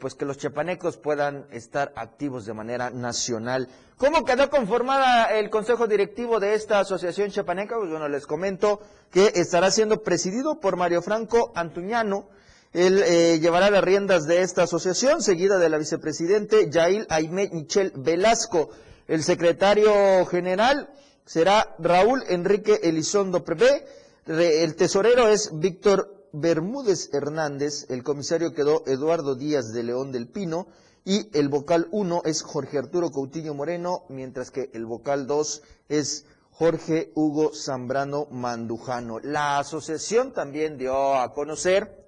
[0.00, 3.68] pues que los chapanecos puedan estar activos de manera nacional.
[3.96, 7.76] ¿Cómo quedó conformada el consejo directivo de esta asociación chapaneca?
[7.76, 8.80] Pues bueno, les comento
[9.10, 12.28] que estará siendo presidido por Mario Franco Antuñano,
[12.72, 17.92] él eh, llevará las riendas de esta asociación, seguida de la vicepresidente Yail Aime Michel
[17.96, 18.70] Velasco.
[19.06, 20.90] El secretario general
[21.24, 23.86] será Raúl Enrique Elizondo Prevé.
[24.28, 27.86] El tesorero es Víctor Bermúdez Hernández.
[27.88, 30.66] El comisario quedó Eduardo Díaz de León del Pino.
[31.06, 36.26] Y el vocal 1 es Jorge Arturo Coutinho Moreno, mientras que el vocal 2 es
[36.50, 39.18] Jorge Hugo Zambrano Mandujano.
[39.18, 42.04] La asociación también dio a conocer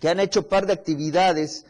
[0.00, 1.66] que han hecho par de actividades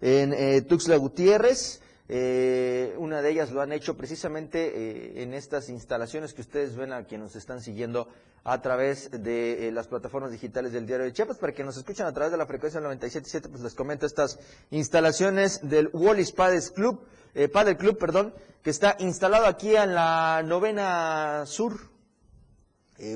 [0.00, 1.82] en eh, Tuxtla Gutiérrez.
[2.10, 6.92] Eh, una de ellas lo han hecho precisamente eh, en estas instalaciones que ustedes ven
[6.92, 8.08] a quienes nos están siguiendo
[8.44, 11.38] a través de las plataformas digitales del Diario de Chiapas.
[11.38, 14.38] Para que nos escuchen a través de la frecuencia 97.7, pues les comento estas
[14.70, 17.04] instalaciones del Wallis Padres Club,
[17.52, 18.32] Padre Club, perdón,
[18.62, 21.78] que está instalado aquí en la novena sur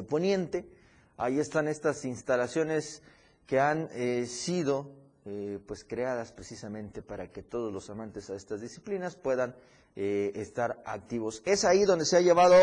[0.08, 0.68] poniente.
[1.16, 3.02] Ahí están estas instalaciones
[3.46, 4.90] que han eh, sido
[5.24, 9.54] eh, pues creadas precisamente para que todos los amantes a estas disciplinas puedan
[9.94, 11.42] eh, estar activos.
[11.44, 12.56] Es ahí donde se ha llevado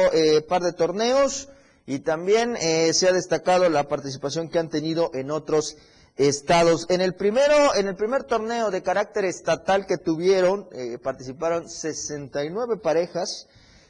[0.48, 1.50] par de torneos
[1.86, 5.78] y también se ha destacado la participación que han tenido en otros
[6.18, 6.86] estados.
[6.90, 10.68] En el primero, en el primer torneo de carácter estatal que tuvieron,
[11.02, 13.48] participaron 69 parejas.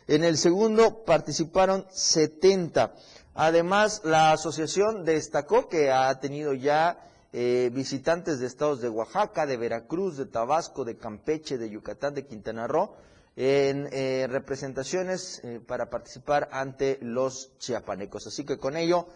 [0.07, 2.93] En el segundo participaron 70.
[3.35, 9.57] Además, la asociación destacó que ha tenido ya eh, visitantes de estados de Oaxaca, de
[9.57, 12.95] Veracruz, de Tabasco, de Campeche, de Yucatán, de Quintana Roo,
[13.35, 18.27] en eh, representaciones eh, para participar ante los chiapanecos.
[18.27, 19.07] Así que con ello,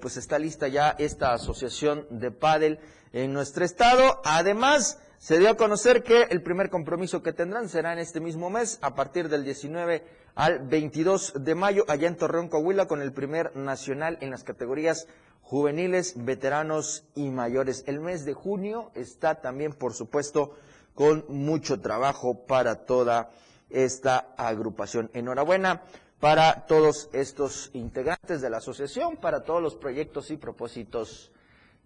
[0.00, 2.78] pues está lista ya esta asociación de pádel
[3.12, 4.20] en nuestro estado.
[4.24, 8.50] Además, se dio a conocer que el primer compromiso que tendrán será en este mismo
[8.50, 10.04] mes, a partir del 19
[10.34, 15.06] al 22 de mayo, allá en Torreón, Coahuila, con el primer nacional en las categorías
[15.40, 17.84] juveniles, veteranos y mayores.
[17.86, 20.56] El mes de junio está también, por supuesto,
[20.94, 23.30] con mucho trabajo para toda
[23.70, 25.10] esta agrupación.
[25.14, 25.82] Enhorabuena
[26.20, 31.30] para todos estos integrantes de la asociación, para todos los proyectos y propósitos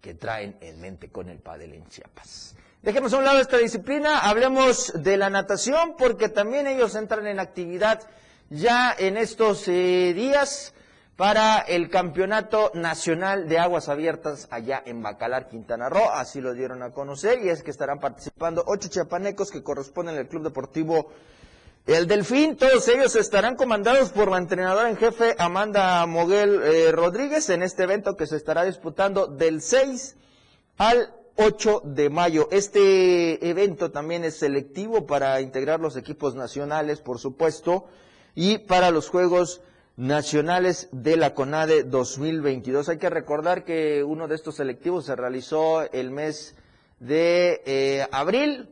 [0.01, 2.57] que traen en mente con el Padel en Chiapas.
[2.83, 7.39] Dejemos a un lado esta disciplina, hablemos de la natación, porque también ellos entran en
[7.39, 8.01] actividad
[8.49, 10.72] ya en estos eh, días
[11.14, 16.09] para el Campeonato Nacional de Aguas Abiertas allá en Bacalar, Quintana Roo.
[16.11, 20.28] Así lo dieron a conocer y es que estarán participando ocho chiapanecos que corresponden al
[20.28, 21.12] Club Deportivo
[21.87, 22.57] El Delfín.
[22.57, 27.83] Todos ellos estarán comandados por la entrenadora en jefe Amanda Moguel eh, Rodríguez en este
[27.83, 30.16] evento que se estará disputando del 6
[30.78, 32.49] al 8 de mayo.
[32.51, 37.86] Este evento también es selectivo para integrar los equipos nacionales, por supuesto,
[38.34, 39.62] y para los Juegos
[39.97, 42.91] Nacionales de la CONADE 2022.
[42.91, 46.57] Hay que recordar que uno de estos selectivos se realizó el mes
[46.99, 48.68] de eh, abril,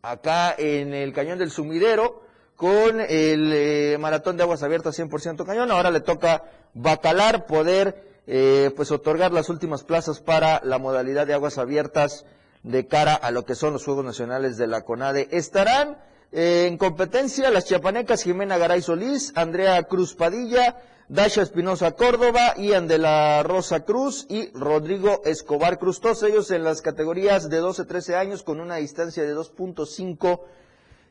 [0.00, 2.22] acá en el Cañón del Sumidero,
[2.54, 5.70] con el eh, Maratón de Aguas Abiertas 100% Cañón.
[5.70, 11.34] Ahora le toca Bacalar poder eh, pues otorgar las últimas plazas para la modalidad de
[11.34, 12.24] aguas abiertas
[12.62, 15.28] de cara a lo que son los Juegos Nacionales de la CONADE.
[15.30, 15.98] Estarán
[16.32, 20.76] eh, en competencia las chiapanecas Jimena Garay Solís, Andrea Cruz Padilla,
[21.08, 26.00] Dasha Espinosa Córdoba, Ian de la Rosa Cruz y Rodrigo Escobar Cruz.
[26.00, 30.40] Todos ellos en las categorías de 12-13 años con una distancia de 2.5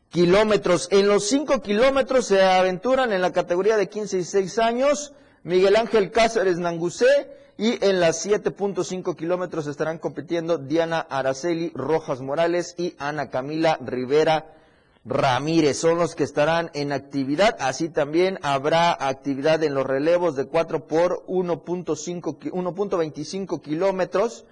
[0.10, 0.90] kilómetros.
[0.92, 5.14] En los 5 kilómetros se aventuran en la categoría de 15 y 6 años
[5.46, 7.06] Miguel Ángel Cáceres Nangusé
[7.56, 14.56] y en las 7.5 kilómetros estarán compitiendo Diana Araceli Rojas Morales y Ana Camila Rivera
[15.06, 15.78] Ramírez.
[15.78, 17.56] Son los que estarán en actividad.
[17.60, 24.46] Así también habrá actividad en los relevos de 4 por 1.25 kilómetros.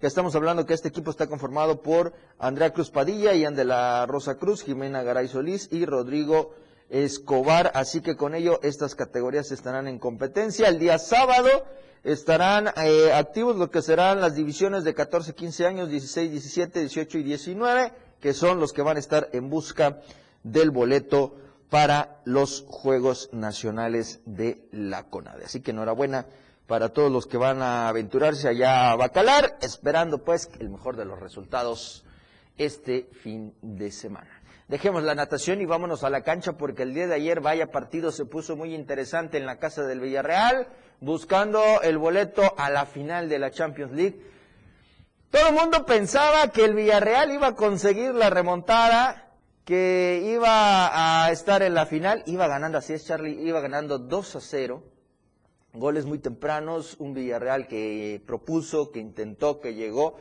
[0.00, 4.34] Estamos hablando que este equipo está conformado por Andrea Cruz Padilla, Ian de la Rosa
[4.34, 6.54] Cruz, Jimena Garay Solís y Rodrigo
[6.90, 7.72] Escobar.
[7.74, 10.68] Así que con ello estas categorías estarán en competencia.
[10.68, 11.48] El día sábado
[12.04, 17.18] estarán eh, activos lo que serán las divisiones de 14, 15 años, 16, 17, 18
[17.18, 20.00] y 19, que son los que van a estar en busca
[20.42, 21.36] del boleto
[21.70, 25.44] para los Juegos Nacionales de la CONADE.
[25.44, 26.26] Así que enhorabuena
[26.66, 31.04] para todos los que van a aventurarse allá a Bacalar, esperando pues el mejor de
[31.04, 32.04] los resultados
[32.58, 34.39] este fin de semana.
[34.70, 38.12] Dejemos la natación y vámonos a la cancha porque el día de ayer vaya partido
[38.12, 40.68] se puso muy interesante en la casa del Villarreal,
[41.00, 44.22] buscando el boleto a la final de la Champions League.
[45.28, 49.32] Todo el mundo pensaba que el Villarreal iba a conseguir la remontada,
[49.64, 54.36] que iba a estar en la final, iba ganando, así es Charlie, iba ganando 2
[54.36, 54.84] a 0.
[55.72, 60.18] Goles muy tempranos, un Villarreal que propuso, que intentó, que llegó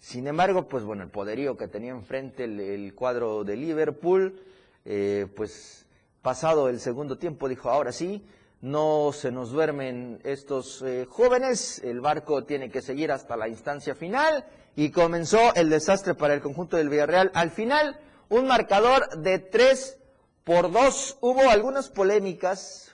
[0.00, 4.42] sin embargo, pues bueno, el poderío que tenía enfrente el, cuadro de Liverpool,
[4.86, 5.86] eh, pues
[6.22, 8.26] pasado el segundo tiempo dijo, ahora sí,
[8.62, 13.94] no se nos duermen estos eh, jóvenes, el barco tiene que seguir hasta la instancia
[13.94, 17.30] final y comenzó el desastre para el conjunto del Villarreal.
[17.34, 19.98] Al final, un marcador de 3
[20.44, 21.18] por 2.
[21.20, 22.92] Hubo algunas polémicas,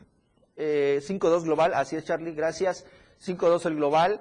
[0.56, 2.84] 5-2 eh, global, así es Charlie, gracias,
[3.24, 4.20] 5-2 el global.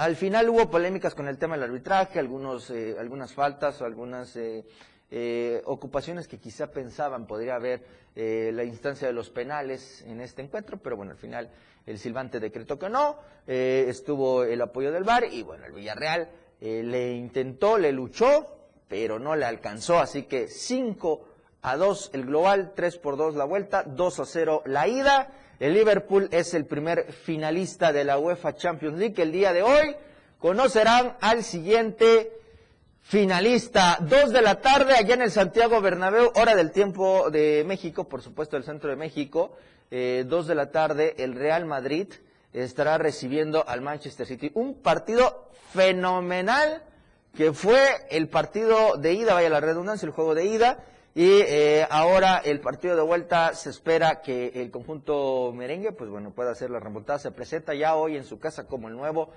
[0.00, 4.34] Al final hubo polémicas con el tema del arbitraje, algunos, eh, algunas faltas o algunas
[4.34, 4.64] eh,
[5.10, 10.78] eh, ocupaciones que quizá pensaban podría haber la instancia de los penales en este encuentro,
[10.78, 11.50] pero bueno, al final
[11.84, 16.28] el silbante decretó que no, estuvo el apoyo del VAR y bueno, el Villarreal
[16.60, 21.28] le intentó, le luchó, pero no le alcanzó, así que 5
[21.62, 25.39] a 2 el global, 3 por 2 la vuelta, 2 a 0 la ida.
[25.60, 29.22] El Liverpool es el primer finalista de la UEFA Champions League.
[29.22, 29.94] El día de hoy
[30.38, 32.32] conocerán al siguiente
[33.02, 33.98] finalista.
[34.00, 38.22] Dos de la tarde allá en el Santiago Bernabéu, hora del tiempo de México, por
[38.22, 39.54] supuesto el centro de México.
[39.90, 42.08] Eh, dos de la tarde el Real Madrid
[42.54, 44.50] estará recibiendo al Manchester City.
[44.54, 46.82] Un partido fenomenal
[47.36, 50.82] que fue el partido de ida, vaya la redundancia, el juego de ida
[51.14, 56.30] y eh, ahora el partido de vuelta se espera que el conjunto merengue, pues bueno,
[56.30, 57.18] pueda hacer la remontada.
[57.18, 59.30] Se presenta ya hoy en su casa como el nuevo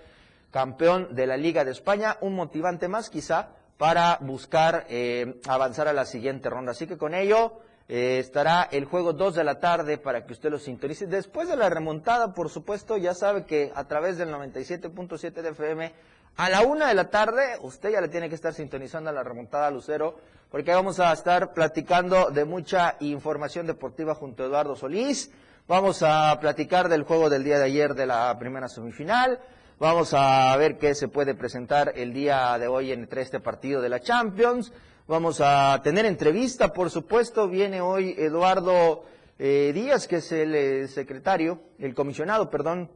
[0.51, 2.17] campeón de la Liga de España.
[2.21, 6.73] Un motivante más quizá para buscar eh, avanzar a la siguiente ronda.
[6.73, 7.53] Así que con ello
[7.87, 11.07] eh, estará el juego 2 de la tarde para que usted lo sintonice.
[11.07, 15.91] Después de la remontada, por supuesto, ya sabe que a través del 97.7 de FM
[16.35, 19.23] a la una de la tarde, usted ya le tiene que estar sintonizando a la
[19.23, 20.17] remontada Lucero,
[20.49, 25.31] porque vamos a estar platicando de mucha información deportiva junto a Eduardo Solís.
[25.67, 29.39] Vamos a platicar del juego del día de ayer de la primera semifinal.
[29.79, 33.89] Vamos a ver qué se puede presentar el día de hoy entre este partido de
[33.89, 34.71] la Champions.
[35.07, 37.47] Vamos a tener entrevista, por supuesto.
[37.47, 39.05] Viene hoy Eduardo
[39.37, 42.89] eh, Díaz, que es el eh, secretario, el comisionado, perdón,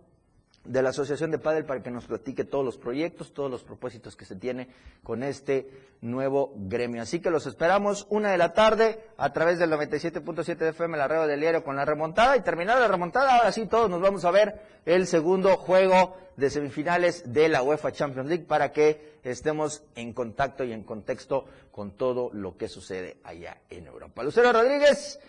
[0.67, 4.15] de la Asociación de Padel para que nos platique todos los proyectos, todos los propósitos
[4.15, 4.67] que se tiene
[5.03, 5.69] con este
[6.01, 7.01] nuevo gremio.
[7.01, 11.07] Así que los esperamos una de la tarde a través del 97.7 de FM, la
[11.07, 14.25] red del diario con la remontada y terminada la remontada, ahora sí todos nos vamos
[14.25, 19.83] a ver el segundo juego de semifinales de la UEFA Champions League para que estemos
[19.95, 24.23] en contacto y en contexto con todo lo que sucede allá en Europa.
[24.23, 25.19] Lucero Rodríguez,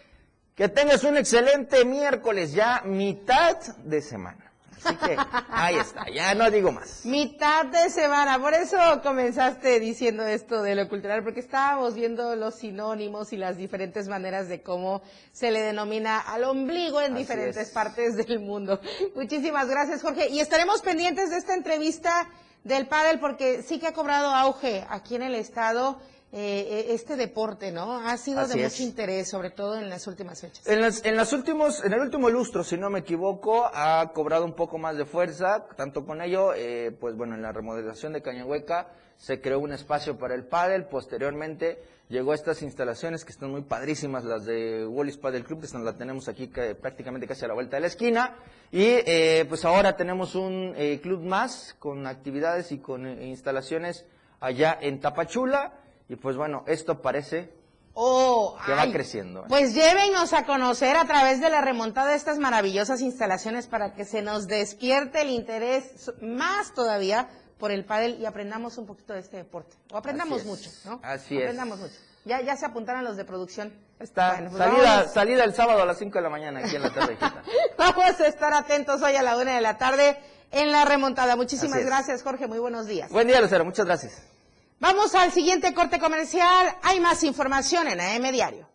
[0.55, 4.48] que tengas un excelente miércoles ya mitad de semana.
[4.85, 5.17] Así que
[5.51, 7.05] ahí está, ya no digo más.
[7.05, 12.57] Mitad de semana, por eso comenzaste diciendo esto de lo cultural, porque estábamos viendo los
[12.57, 15.03] sinónimos y las diferentes maneras de cómo
[15.33, 18.81] se le denomina al ombligo en diferentes partes del mundo.
[19.15, 20.29] Muchísimas gracias, Jorge.
[20.29, 22.29] Y estaremos pendientes de esta entrevista
[22.65, 25.99] del pádel porque sí que ha cobrado auge aquí en el estado
[26.31, 27.97] eh, eh, este deporte, ¿no?
[28.07, 30.67] Ha sido de mucho interés, sobre todo en las últimas fechas.
[30.67, 34.45] En, las, en las últimos, en el último lustro, si no me equivoco, ha cobrado
[34.45, 38.21] un poco más de fuerza, tanto con ello, eh, pues bueno, en la remodelación de
[38.21, 43.51] Cañahueca se creó un espacio para el pádel, posteriormente llegó a estas instalaciones que están
[43.51, 47.55] muy padrísimas, las de Wallis Paddle Club, que la tenemos aquí prácticamente casi a la
[47.55, 48.37] vuelta de la esquina,
[48.71, 49.03] y
[49.49, 54.07] pues ahora tenemos un club más con actividades y con instalaciones
[54.41, 55.73] allá en Tapachula,
[56.09, 57.53] y pues bueno, esto parece
[57.95, 59.41] oh, que va creciendo.
[59.41, 59.47] ¿eh?
[59.49, 64.05] Pues llévenos a conocer a través de la remontada de estas maravillosas instalaciones para que
[64.05, 67.29] se nos despierte el interés más todavía
[67.59, 69.77] por el pádel y aprendamos un poquito de este deporte.
[69.91, 71.01] O aprendamos mucho, ¿no?
[71.03, 71.43] Así es.
[71.43, 71.95] Aprendamos mucho.
[72.25, 73.73] Ya, ya se apuntaron los de producción.
[73.99, 76.93] Está, pues salida, salida el sábado a las 5 de la mañana aquí en la
[76.93, 77.17] tarde.
[77.79, 80.19] vamos a estar atentos hoy a la una de la tarde
[80.53, 81.37] en la remontada.
[81.37, 82.47] Muchísimas gracias, Jorge.
[82.47, 83.11] Muy buenos días.
[83.11, 83.65] Buen día, Lucero.
[83.65, 84.38] Muchas gracias.
[84.81, 86.77] Vamos al siguiente corte comercial.
[86.83, 88.69] Hay más información en AM Diario.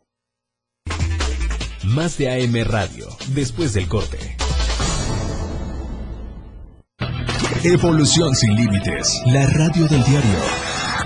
[1.83, 4.35] Más de AM Radio, después del corte.
[7.63, 9.21] Evolución sin límites.
[9.27, 10.39] La radio del diario.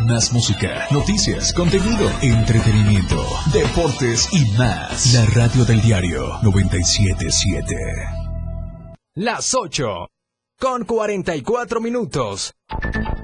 [0.07, 3.23] Más música, noticias, contenido, entretenimiento,
[3.53, 5.13] deportes y más.
[5.13, 7.75] La radio del diario 977.
[9.15, 10.07] Las 8
[10.59, 12.53] con 44 minutos.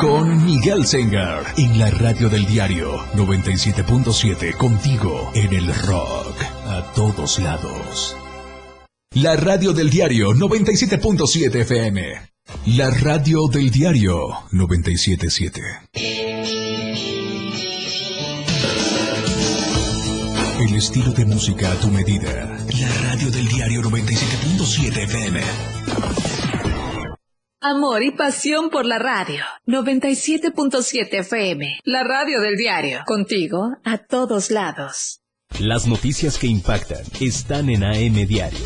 [0.00, 7.38] con Miguel Sengar en la radio del diario 97.7 contigo en el rock a todos
[7.38, 8.16] lados.
[9.14, 12.02] La radio del diario 97.7 FM.
[12.68, 15.60] La radio del diario 977.
[20.60, 22.58] El estilo de música a tu medida.
[22.80, 26.39] La radio del diario 97.7 FM.
[27.62, 29.44] Amor y pasión por la radio.
[29.66, 31.80] 97.7 FM.
[31.84, 33.00] La radio del diario.
[33.04, 35.20] Contigo a todos lados.
[35.58, 38.64] Las noticias que impactan están en AM Diario.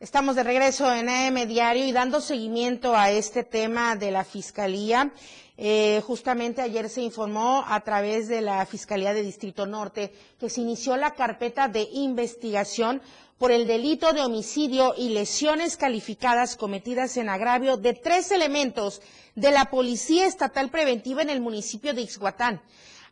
[0.00, 5.12] Estamos de regreso en AM Diario y dando seguimiento a este tema de la Fiscalía.
[5.56, 10.62] Eh, justamente ayer se informó a través de la Fiscalía de Distrito Norte que se
[10.62, 13.02] inició la carpeta de investigación
[13.38, 19.00] por el delito de homicidio y lesiones calificadas cometidas en agravio de tres elementos
[19.36, 22.60] de la Policía Estatal Preventiva en el municipio de Ixhuatán.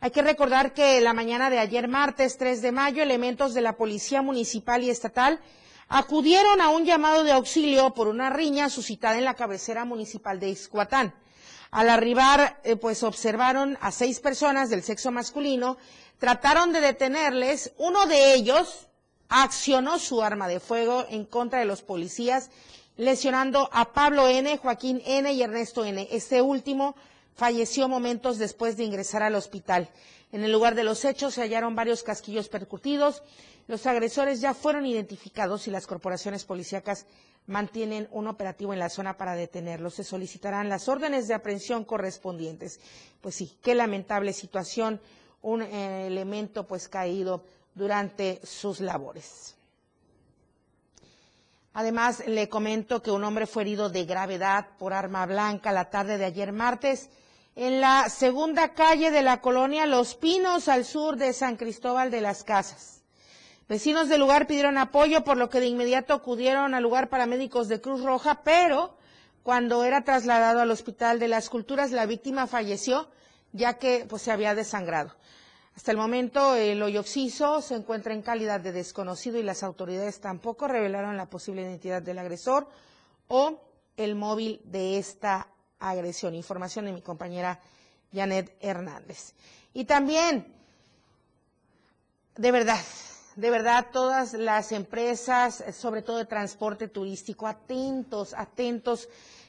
[0.01, 3.77] Hay que recordar que la mañana de ayer, martes 3 de mayo, elementos de la
[3.77, 5.39] Policía Municipal y Estatal
[5.87, 10.49] acudieron a un llamado de auxilio por una riña suscitada en la cabecera municipal de
[10.49, 11.15] Ixhuatán.
[11.71, 15.77] Al arribar, eh, pues observaron a seis personas del sexo masculino,
[16.19, 18.87] trataron de detenerles, uno de ellos,
[19.29, 22.49] accionó su arma de fuego en contra de los policías,
[22.95, 25.31] lesionando a Pablo N., Joaquín N.
[25.31, 26.07] y Ernesto N.
[26.11, 26.95] Este último
[27.35, 29.89] falleció momentos después de ingresar al hospital.
[30.31, 33.23] En el lugar de los hechos se hallaron varios casquillos percutidos.
[33.67, 37.05] Los agresores ya fueron identificados y las corporaciones policíacas
[37.45, 39.95] mantienen un operativo en la zona para detenerlos.
[39.95, 42.79] Se solicitarán las órdenes de aprehensión correspondientes.
[43.21, 44.99] Pues sí, qué lamentable situación,
[45.41, 47.43] un eh, elemento pues caído
[47.77, 49.55] durante sus labores.
[51.73, 56.17] Además, le comento que un hombre fue herido de gravedad por arma blanca la tarde
[56.17, 57.09] de ayer martes
[57.55, 62.21] en la segunda calle de la colonia Los Pinos, al sur de San Cristóbal de
[62.21, 63.03] las Casas.
[63.69, 67.81] Vecinos del lugar pidieron apoyo, por lo que de inmediato acudieron al lugar paramédicos de
[67.81, 68.95] Cruz Roja, pero
[69.43, 73.07] cuando era trasladado al Hospital de las Culturas, la víctima falleció,
[73.53, 75.13] ya que pues, se había desangrado.
[75.77, 80.19] Hasta el momento, el hoyo oxiso se encuentra en calidad de desconocido y las autoridades
[80.19, 82.67] tampoco revelaron la posible identidad del agresor
[83.27, 83.61] o
[83.95, 85.47] el móvil de esta
[85.77, 86.33] agresión.
[86.33, 87.59] Información de mi compañera
[88.11, 89.35] Janet Hernández.
[89.71, 90.51] Y también,
[92.37, 92.81] de verdad,
[93.35, 99.07] de verdad, todas las empresas, sobre todo de transporte turístico, atentos, atentos.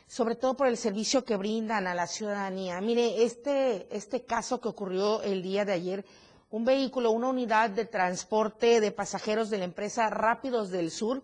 [0.09, 2.81] Sobre todo por el servicio que brindan a la ciudadanía.
[2.81, 6.05] Mire, este, este caso que ocurrió el día de ayer,
[6.51, 11.23] un vehículo, una unidad de transporte de pasajeros de la empresa Rápidos del Sur,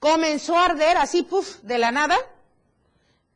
[0.00, 2.16] comenzó a arder así, puff, de la nada.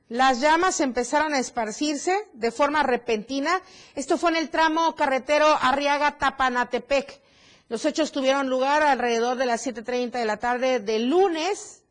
[0.09, 3.63] Las llamas empezaron a esparcirse de forma repentina.
[3.95, 7.21] Esto fue en el tramo carretero Arriaga-Tapanatepec.
[7.69, 11.82] Los hechos tuvieron lugar alrededor de las 7.30 de la tarde del lunes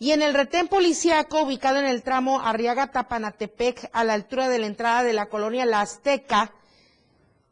[0.00, 4.66] y en el retén policíaco ubicado en el tramo Arriaga-Tapanatepec a la altura de la
[4.66, 6.52] entrada de la colonia La Azteca.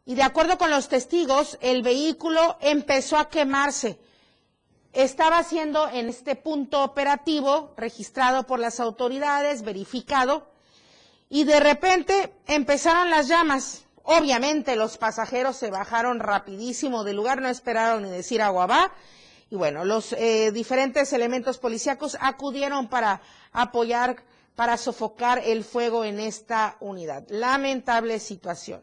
[0.05, 4.01] Y de acuerdo con los testigos, el vehículo empezó a quemarse
[4.93, 10.51] estaba siendo en este punto operativo, registrado por las autoridades, verificado,
[11.29, 13.85] y de repente empezaron las llamas.
[14.03, 18.93] Obviamente los pasajeros se bajaron rapidísimo del lugar, no esperaron ni decir agua va,
[19.51, 23.23] y bueno, los eh, diferentes elementos policíacos acudieron para
[23.53, 24.23] apoyar,
[24.55, 27.25] para sofocar el fuego en esta unidad.
[27.29, 28.83] Lamentable situación.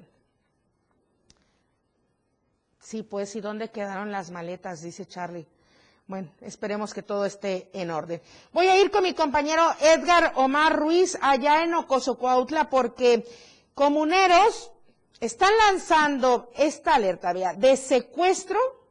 [2.80, 4.82] Sí, pues, ¿y dónde quedaron las maletas?
[4.82, 5.48] Dice Charlie.
[6.08, 8.22] Bueno, esperemos que todo esté en orden.
[8.54, 13.26] Voy a ir con mi compañero Edgar Omar Ruiz allá en Ocosocuautla porque
[13.74, 14.72] comuneros
[15.20, 18.85] están lanzando esta alerta de secuestro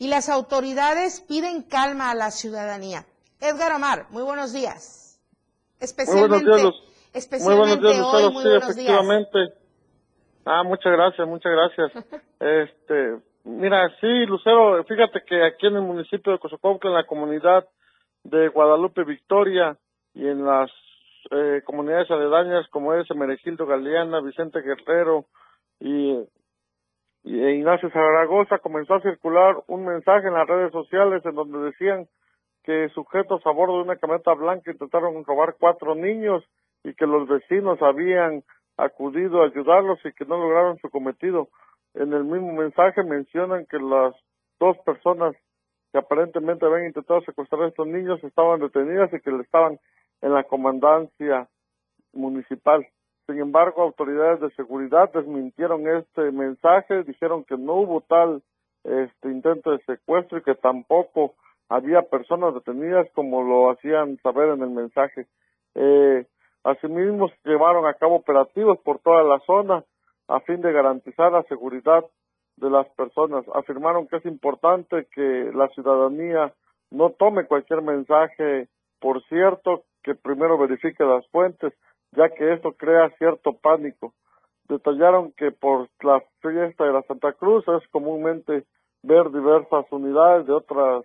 [0.00, 3.04] y las autoridades piden calma a la ciudadanía.
[3.40, 5.20] Edgar Omar, muy buenos días.
[5.78, 9.38] Especialmente, muy buenos días, especialmente muy buenos días, hoy, muy buenos efectivamente.
[10.44, 12.04] Ah, muchas gracias, muchas gracias.
[12.40, 17.66] este, Mira, sí, Lucero, fíjate que aquí en el municipio de Cozocuautla, en la comunidad
[18.22, 19.78] de Guadalupe Victoria
[20.14, 20.70] y en las
[21.30, 25.24] eh, comunidades aledañas como es Meregildo Galeana, Vicente Guerrero
[25.78, 26.18] y,
[27.22, 32.08] Ignacio Zaragoza, comenzó a circular un mensaje en las redes sociales en donde decían
[32.64, 36.44] que sujetos a bordo de una camioneta blanca intentaron robar cuatro niños
[36.82, 38.42] y que los vecinos habían
[38.76, 41.48] acudido a ayudarlos y que no lograron su cometido
[41.94, 44.14] en el mismo mensaje mencionan que las
[44.58, 45.34] dos personas
[45.92, 49.78] que aparentemente habían intentado secuestrar a estos niños estaban detenidas y que estaban
[50.22, 51.48] en la comandancia
[52.12, 52.86] municipal.
[53.30, 58.42] Sin embargo, autoridades de seguridad desmintieron este mensaje, dijeron que no hubo tal
[58.82, 61.34] este intento de secuestro y que tampoco
[61.68, 65.28] había personas detenidas como lo hacían saber en el mensaje.
[65.76, 66.26] Eh,
[66.64, 69.84] asimismo, llevaron a cabo operativos por toda la zona
[70.26, 72.04] a fin de garantizar la seguridad
[72.56, 73.44] de las personas.
[73.54, 76.52] Afirmaron que es importante que la ciudadanía
[76.90, 78.66] no tome cualquier mensaje
[79.00, 81.72] por cierto, que primero verifique las fuentes,
[82.12, 84.14] ya que esto crea cierto pánico.
[84.68, 88.64] Detallaron que por la fiesta de la Santa Cruz es comúnmente
[89.02, 91.04] ver diversas unidades de otras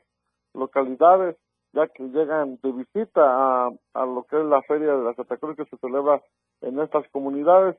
[0.54, 1.36] localidades,
[1.74, 5.38] ya que llegan de visita a, a lo que es la feria de la Santa
[5.38, 6.22] Cruz que se celebra
[6.62, 7.76] en estas comunidades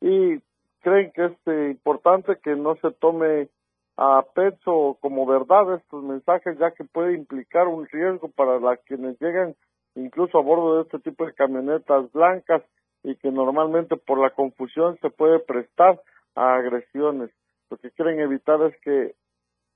[0.00, 0.40] y
[0.80, 3.48] creen que es eh, importante que no se tome
[3.96, 9.20] a pecho como verdad estos mensajes, ya que puede implicar un riesgo para las quienes
[9.20, 9.54] llegan
[9.94, 12.62] incluso a bordo de este tipo de camionetas blancas
[13.02, 16.00] y que normalmente por la confusión se puede prestar
[16.34, 17.30] a agresiones.
[17.70, 19.14] Lo que quieren evitar es que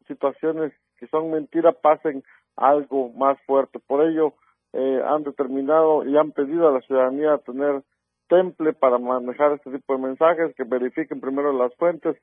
[0.06, 2.22] situaciones que son mentiras pasen
[2.56, 3.78] algo más fuerte.
[3.78, 4.34] Por ello,
[4.72, 7.82] eh, han determinado y han pedido a la ciudadanía tener
[8.28, 12.16] temple para manejar este tipo de mensajes, que verifiquen primero las fuentes,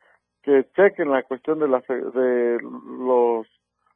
[0.44, 3.48] que chequen la cuestión de las de los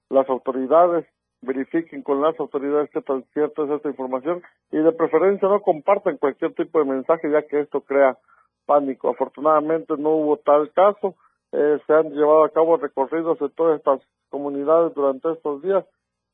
[0.09, 1.05] las autoridades,
[1.45, 4.41] verifiquen con las autoridades qué tan cierta es esta información
[4.71, 8.17] y de preferencia no compartan cualquier tipo de mensaje ya que esto crea
[8.65, 9.09] pánico.
[9.09, 11.15] Afortunadamente no hubo tal caso,
[11.51, 15.85] eh, se han llevado a cabo recorridos de todas estas comunidades durante estos días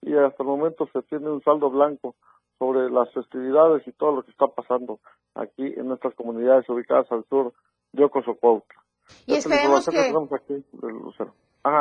[0.01, 2.15] y hasta el momento se tiene un saldo blanco
[2.57, 4.99] sobre las festividades y todo lo que está pasando
[5.35, 7.53] aquí en nuestras comunidades ubicadas al sur
[7.93, 8.80] de Ocosocuautla.
[9.25, 10.13] Y esperemos que...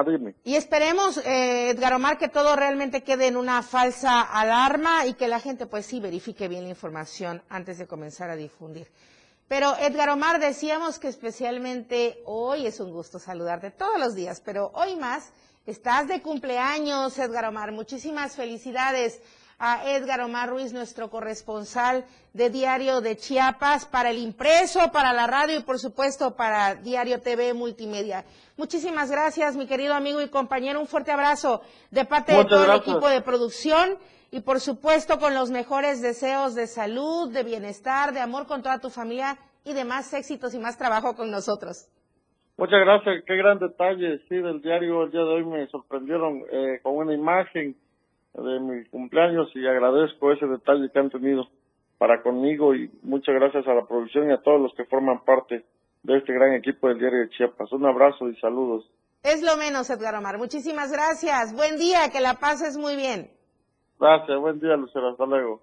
[0.07, 0.35] dime.
[0.45, 5.29] Y esperemos, eh, Edgar Omar, que todo realmente quede en una falsa alarma y que
[5.29, 8.89] la gente, pues sí, verifique bien la información antes de comenzar a difundir.
[9.49, 14.71] Pero Edgar Omar, decíamos que especialmente hoy es un gusto saludarte todos los días, pero
[14.75, 15.33] hoy más
[15.67, 17.73] estás de cumpleaños, Edgar Omar.
[17.73, 19.21] Muchísimas felicidades
[19.61, 25.27] a Edgar Omar Ruiz, nuestro corresponsal de Diario de Chiapas, para el impreso, para la
[25.27, 28.25] radio y por supuesto para Diario TV Multimedia.
[28.57, 30.81] Muchísimas gracias, mi querido amigo y compañero.
[30.81, 33.99] Un fuerte abrazo de parte de todo el equipo de producción
[34.31, 38.79] y por supuesto con los mejores deseos de salud, de bienestar, de amor con toda
[38.79, 41.87] tu familia y de más éxitos y más trabajo con nosotros.
[42.57, 46.81] Muchas gracias, qué gran detalle, sí, del diario el día de hoy me sorprendieron eh,
[46.83, 47.77] con una imagen
[48.35, 51.49] de mi cumpleaños y agradezco ese detalle que han tenido.
[51.99, 55.67] para conmigo y muchas gracias a la producción y a todos los que forman parte
[56.03, 57.71] de este gran equipo del Diario de Chiapas.
[57.73, 58.91] Un abrazo y saludos.
[59.23, 60.39] Es lo menos, Edgar Omar.
[60.39, 61.55] Muchísimas gracias.
[61.55, 63.31] Buen día, que la pases muy bien.
[63.99, 65.11] Gracias, buen día, Lucero.
[65.11, 65.61] Hasta luego.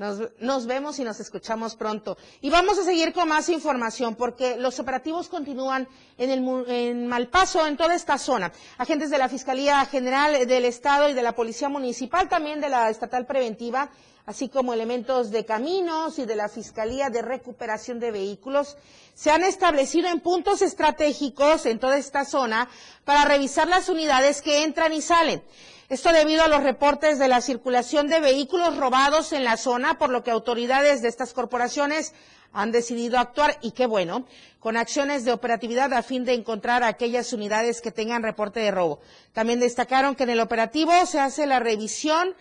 [0.00, 2.16] Nos, nos, vemos y nos escuchamos pronto.
[2.40, 5.86] Y vamos a seguir con más información porque los operativos continúan
[6.16, 8.50] en, el, en Malpaso, en toda esta zona.
[8.78, 12.88] Agentes de la Fiscalía General del Estado y de la Policía Municipal, también de la
[12.88, 13.90] Estatal Preventiva,
[14.24, 18.78] así como elementos de caminos y de la Fiscalía de Recuperación de Vehículos,
[19.12, 22.70] se han establecido en puntos estratégicos en toda esta zona
[23.04, 25.42] para revisar las unidades que entran y salen.
[25.90, 30.10] Esto debido a los reportes de la circulación de vehículos robados en la zona, por
[30.10, 32.14] lo que autoridades de estas corporaciones
[32.52, 34.24] han decidido actuar, y qué bueno,
[34.60, 39.00] con acciones de operatividad a fin de encontrar aquellas unidades que tengan reporte de robo.
[39.32, 42.36] También destacaron que en el operativo se hace la revisión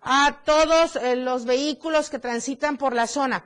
[0.00, 3.44] a todos eh, los vehículos que transitan por la zona.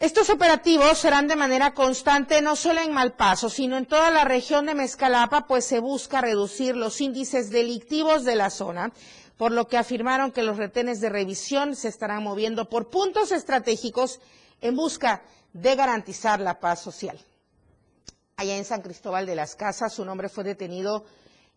[0.00, 4.66] Estos operativos serán de manera constante no solo en Malpaso, sino en toda la región
[4.66, 8.92] de Mezcalapa, pues se busca reducir los índices delictivos de la zona,
[9.36, 14.20] por lo que afirmaron que los retenes de revisión se estarán moviendo por puntos estratégicos
[14.60, 15.22] en busca
[15.52, 17.18] de garantizar la paz social.
[18.36, 21.06] Allá en San Cristóbal de las Casas, un hombre fue detenido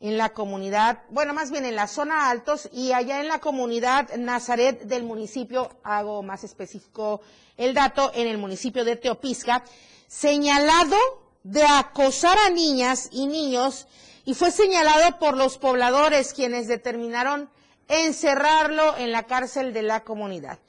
[0.02, 4.10] en la comunidad, bueno, más bien en la zona altos y allá en la comunidad
[4.18, 7.22] Nazaret del municipio, hago más específico
[7.56, 9.64] el dato, en el municipio de Teopisca,
[10.08, 10.97] señalado
[11.43, 13.88] de acosar a niñas y niños
[14.26, 17.49] y fue señalado por los pobladores quienes determinaron
[17.88, 20.60] encerrarlo en la cárcel de la comunidad.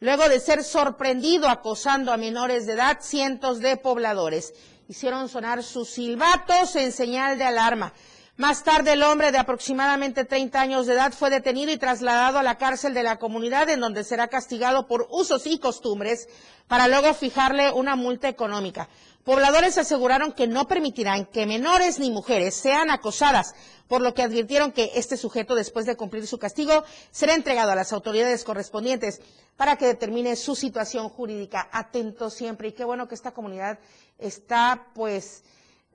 [0.00, 4.54] Luego de ser sorprendido acosando a menores de edad, cientos de pobladores
[4.88, 7.92] hicieron sonar sus silbatos en señal de alarma.
[8.40, 12.42] Más tarde, el hombre de aproximadamente 30 años de edad fue detenido y trasladado a
[12.42, 16.26] la cárcel de la comunidad, en donde será castigado por usos y costumbres,
[16.66, 18.88] para luego fijarle una multa económica.
[19.24, 23.54] Pobladores aseguraron que no permitirán que menores ni mujeres sean acosadas,
[23.88, 27.76] por lo que advirtieron que este sujeto, después de cumplir su castigo, será entregado a
[27.76, 29.20] las autoridades correspondientes
[29.58, 31.68] para que determine su situación jurídica.
[31.70, 32.68] Atento siempre.
[32.68, 33.78] Y qué bueno que esta comunidad
[34.18, 35.42] está, pues,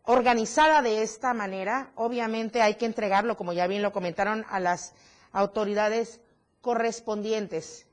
[0.06, 4.94] organizada de esta manera, obviamente hay que entregarlo, como ya bien lo comentaron, a las
[5.32, 6.22] autoridades
[6.62, 7.88] correspondientes.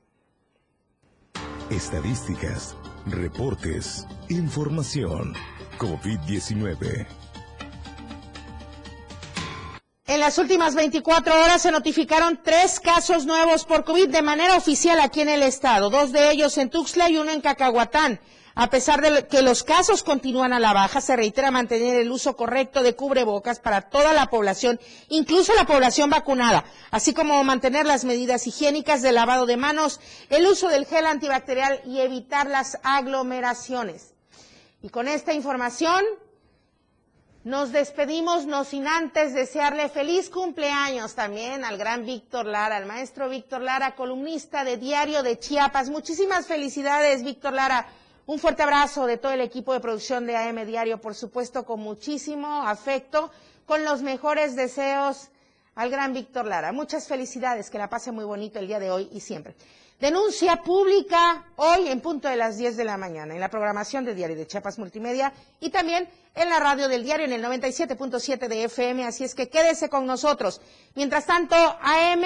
[1.69, 2.75] Estadísticas,
[3.07, 5.33] reportes, información.
[5.77, 7.07] COVID-19.
[10.05, 14.99] En las últimas 24 horas se notificaron tres casos nuevos por COVID de manera oficial
[14.99, 18.19] aquí en el estado, dos de ellos en Tuxtla y uno en Cacahuatán.
[18.55, 22.35] A pesar de que los casos continúan a la baja, se reitera mantener el uso
[22.35, 24.79] correcto de cubrebocas para toda la población,
[25.09, 29.99] incluso la población vacunada, así como mantener las medidas higiénicas de lavado de manos,
[30.29, 34.13] el uso del gel antibacterial y evitar las aglomeraciones.
[34.83, 36.03] Y con esta información
[37.43, 43.29] nos despedimos, no sin antes desearle feliz cumpleaños también al gran Víctor Lara, al maestro
[43.29, 45.89] Víctor Lara, columnista de Diario de Chiapas.
[45.89, 47.87] Muchísimas felicidades, Víctor Lara
[48.25, 51.79] un fuerte abrazo de todo el equipo de producción de AM Diario, por supuesto, con
[51.79, 53.31] muchísimo afecto,
[53.65, 55.29] con los mejores deseos
[55.75, 56.71] al gran Víctor Lara.
[56.71, 59.55] Muchas felicidades, que la pase muy bonito el día de hoy y siempre.
[59.99, 64.15] Denuncia pública hoy en punto de las 10 de la mañana en la programación de
[64.15, 68.63] Diario de Chiapas Multimedia y también en la radio del diario en el 97.7 de
[68.65, 70.59] FM, así es que quédese con nosotros.
[70.95, 72.23] Mientras tanto, AM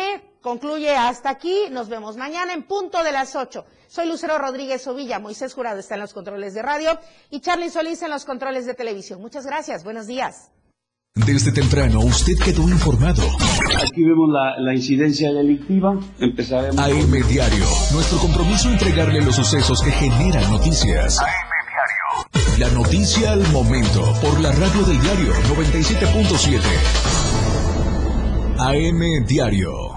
[0.48, 3.66] concluye hasta aquí, nos vemos mañana en punto de las 8.
[3.89, 6.98] Soy Lucero Rodríguez Ovilla, Moisés Jurado está en los controles de radio
[7.30, 9.20] y Charlie Solís en los controles de televisión.
[9.20, 10.50] Muchas gracias, buenos días.
[11.16, 13.24] Desde temprano usted quedó informado.
[13.84, 16.00] Aquí vemos la, la, incidencia delictiva.
[16.20, 16.80] Empezaremos.
[16.80, 17.66] AM Diario.
[17.91, 21.20] Nuestro compromiso entregarle los sucesos que generan noticias.
[21.20, 21.28] AM
[21.68, 22.58] Diario.
[22.58, 26.62] La noticia al momento por la radio del diario 97.7.
[28.60, 29.97] AM Diario.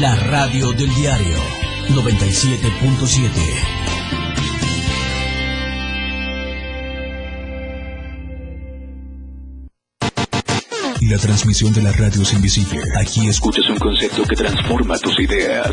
[0.00, 1.36] La radio del diario
[1.88, 3.30] 97.7.
[11.00, 12.80] y la transmisión de la radio es invisible.
[13.00, 15.70] Aquí escuchas un concepto que transforma tus ideas.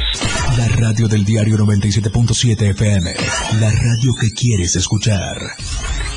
[0.57, 3.13] La radio del diario 97.7 FM.
[3.59, 5.36] La radio que quieres escuchar.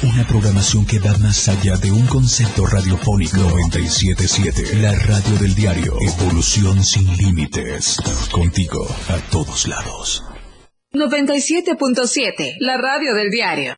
[0.03, 3.37] Una programación que va más allá de un concepto radiofónico.
[3.39, 4.75] 97.7.
[4.81, 5.97] La radio del diario.
[6.01, 7.97] Evolución sin límites.
[8.31, 10.23] Contigo a todos lados.
[10.93, 13.78] 97.7, la radio del diario.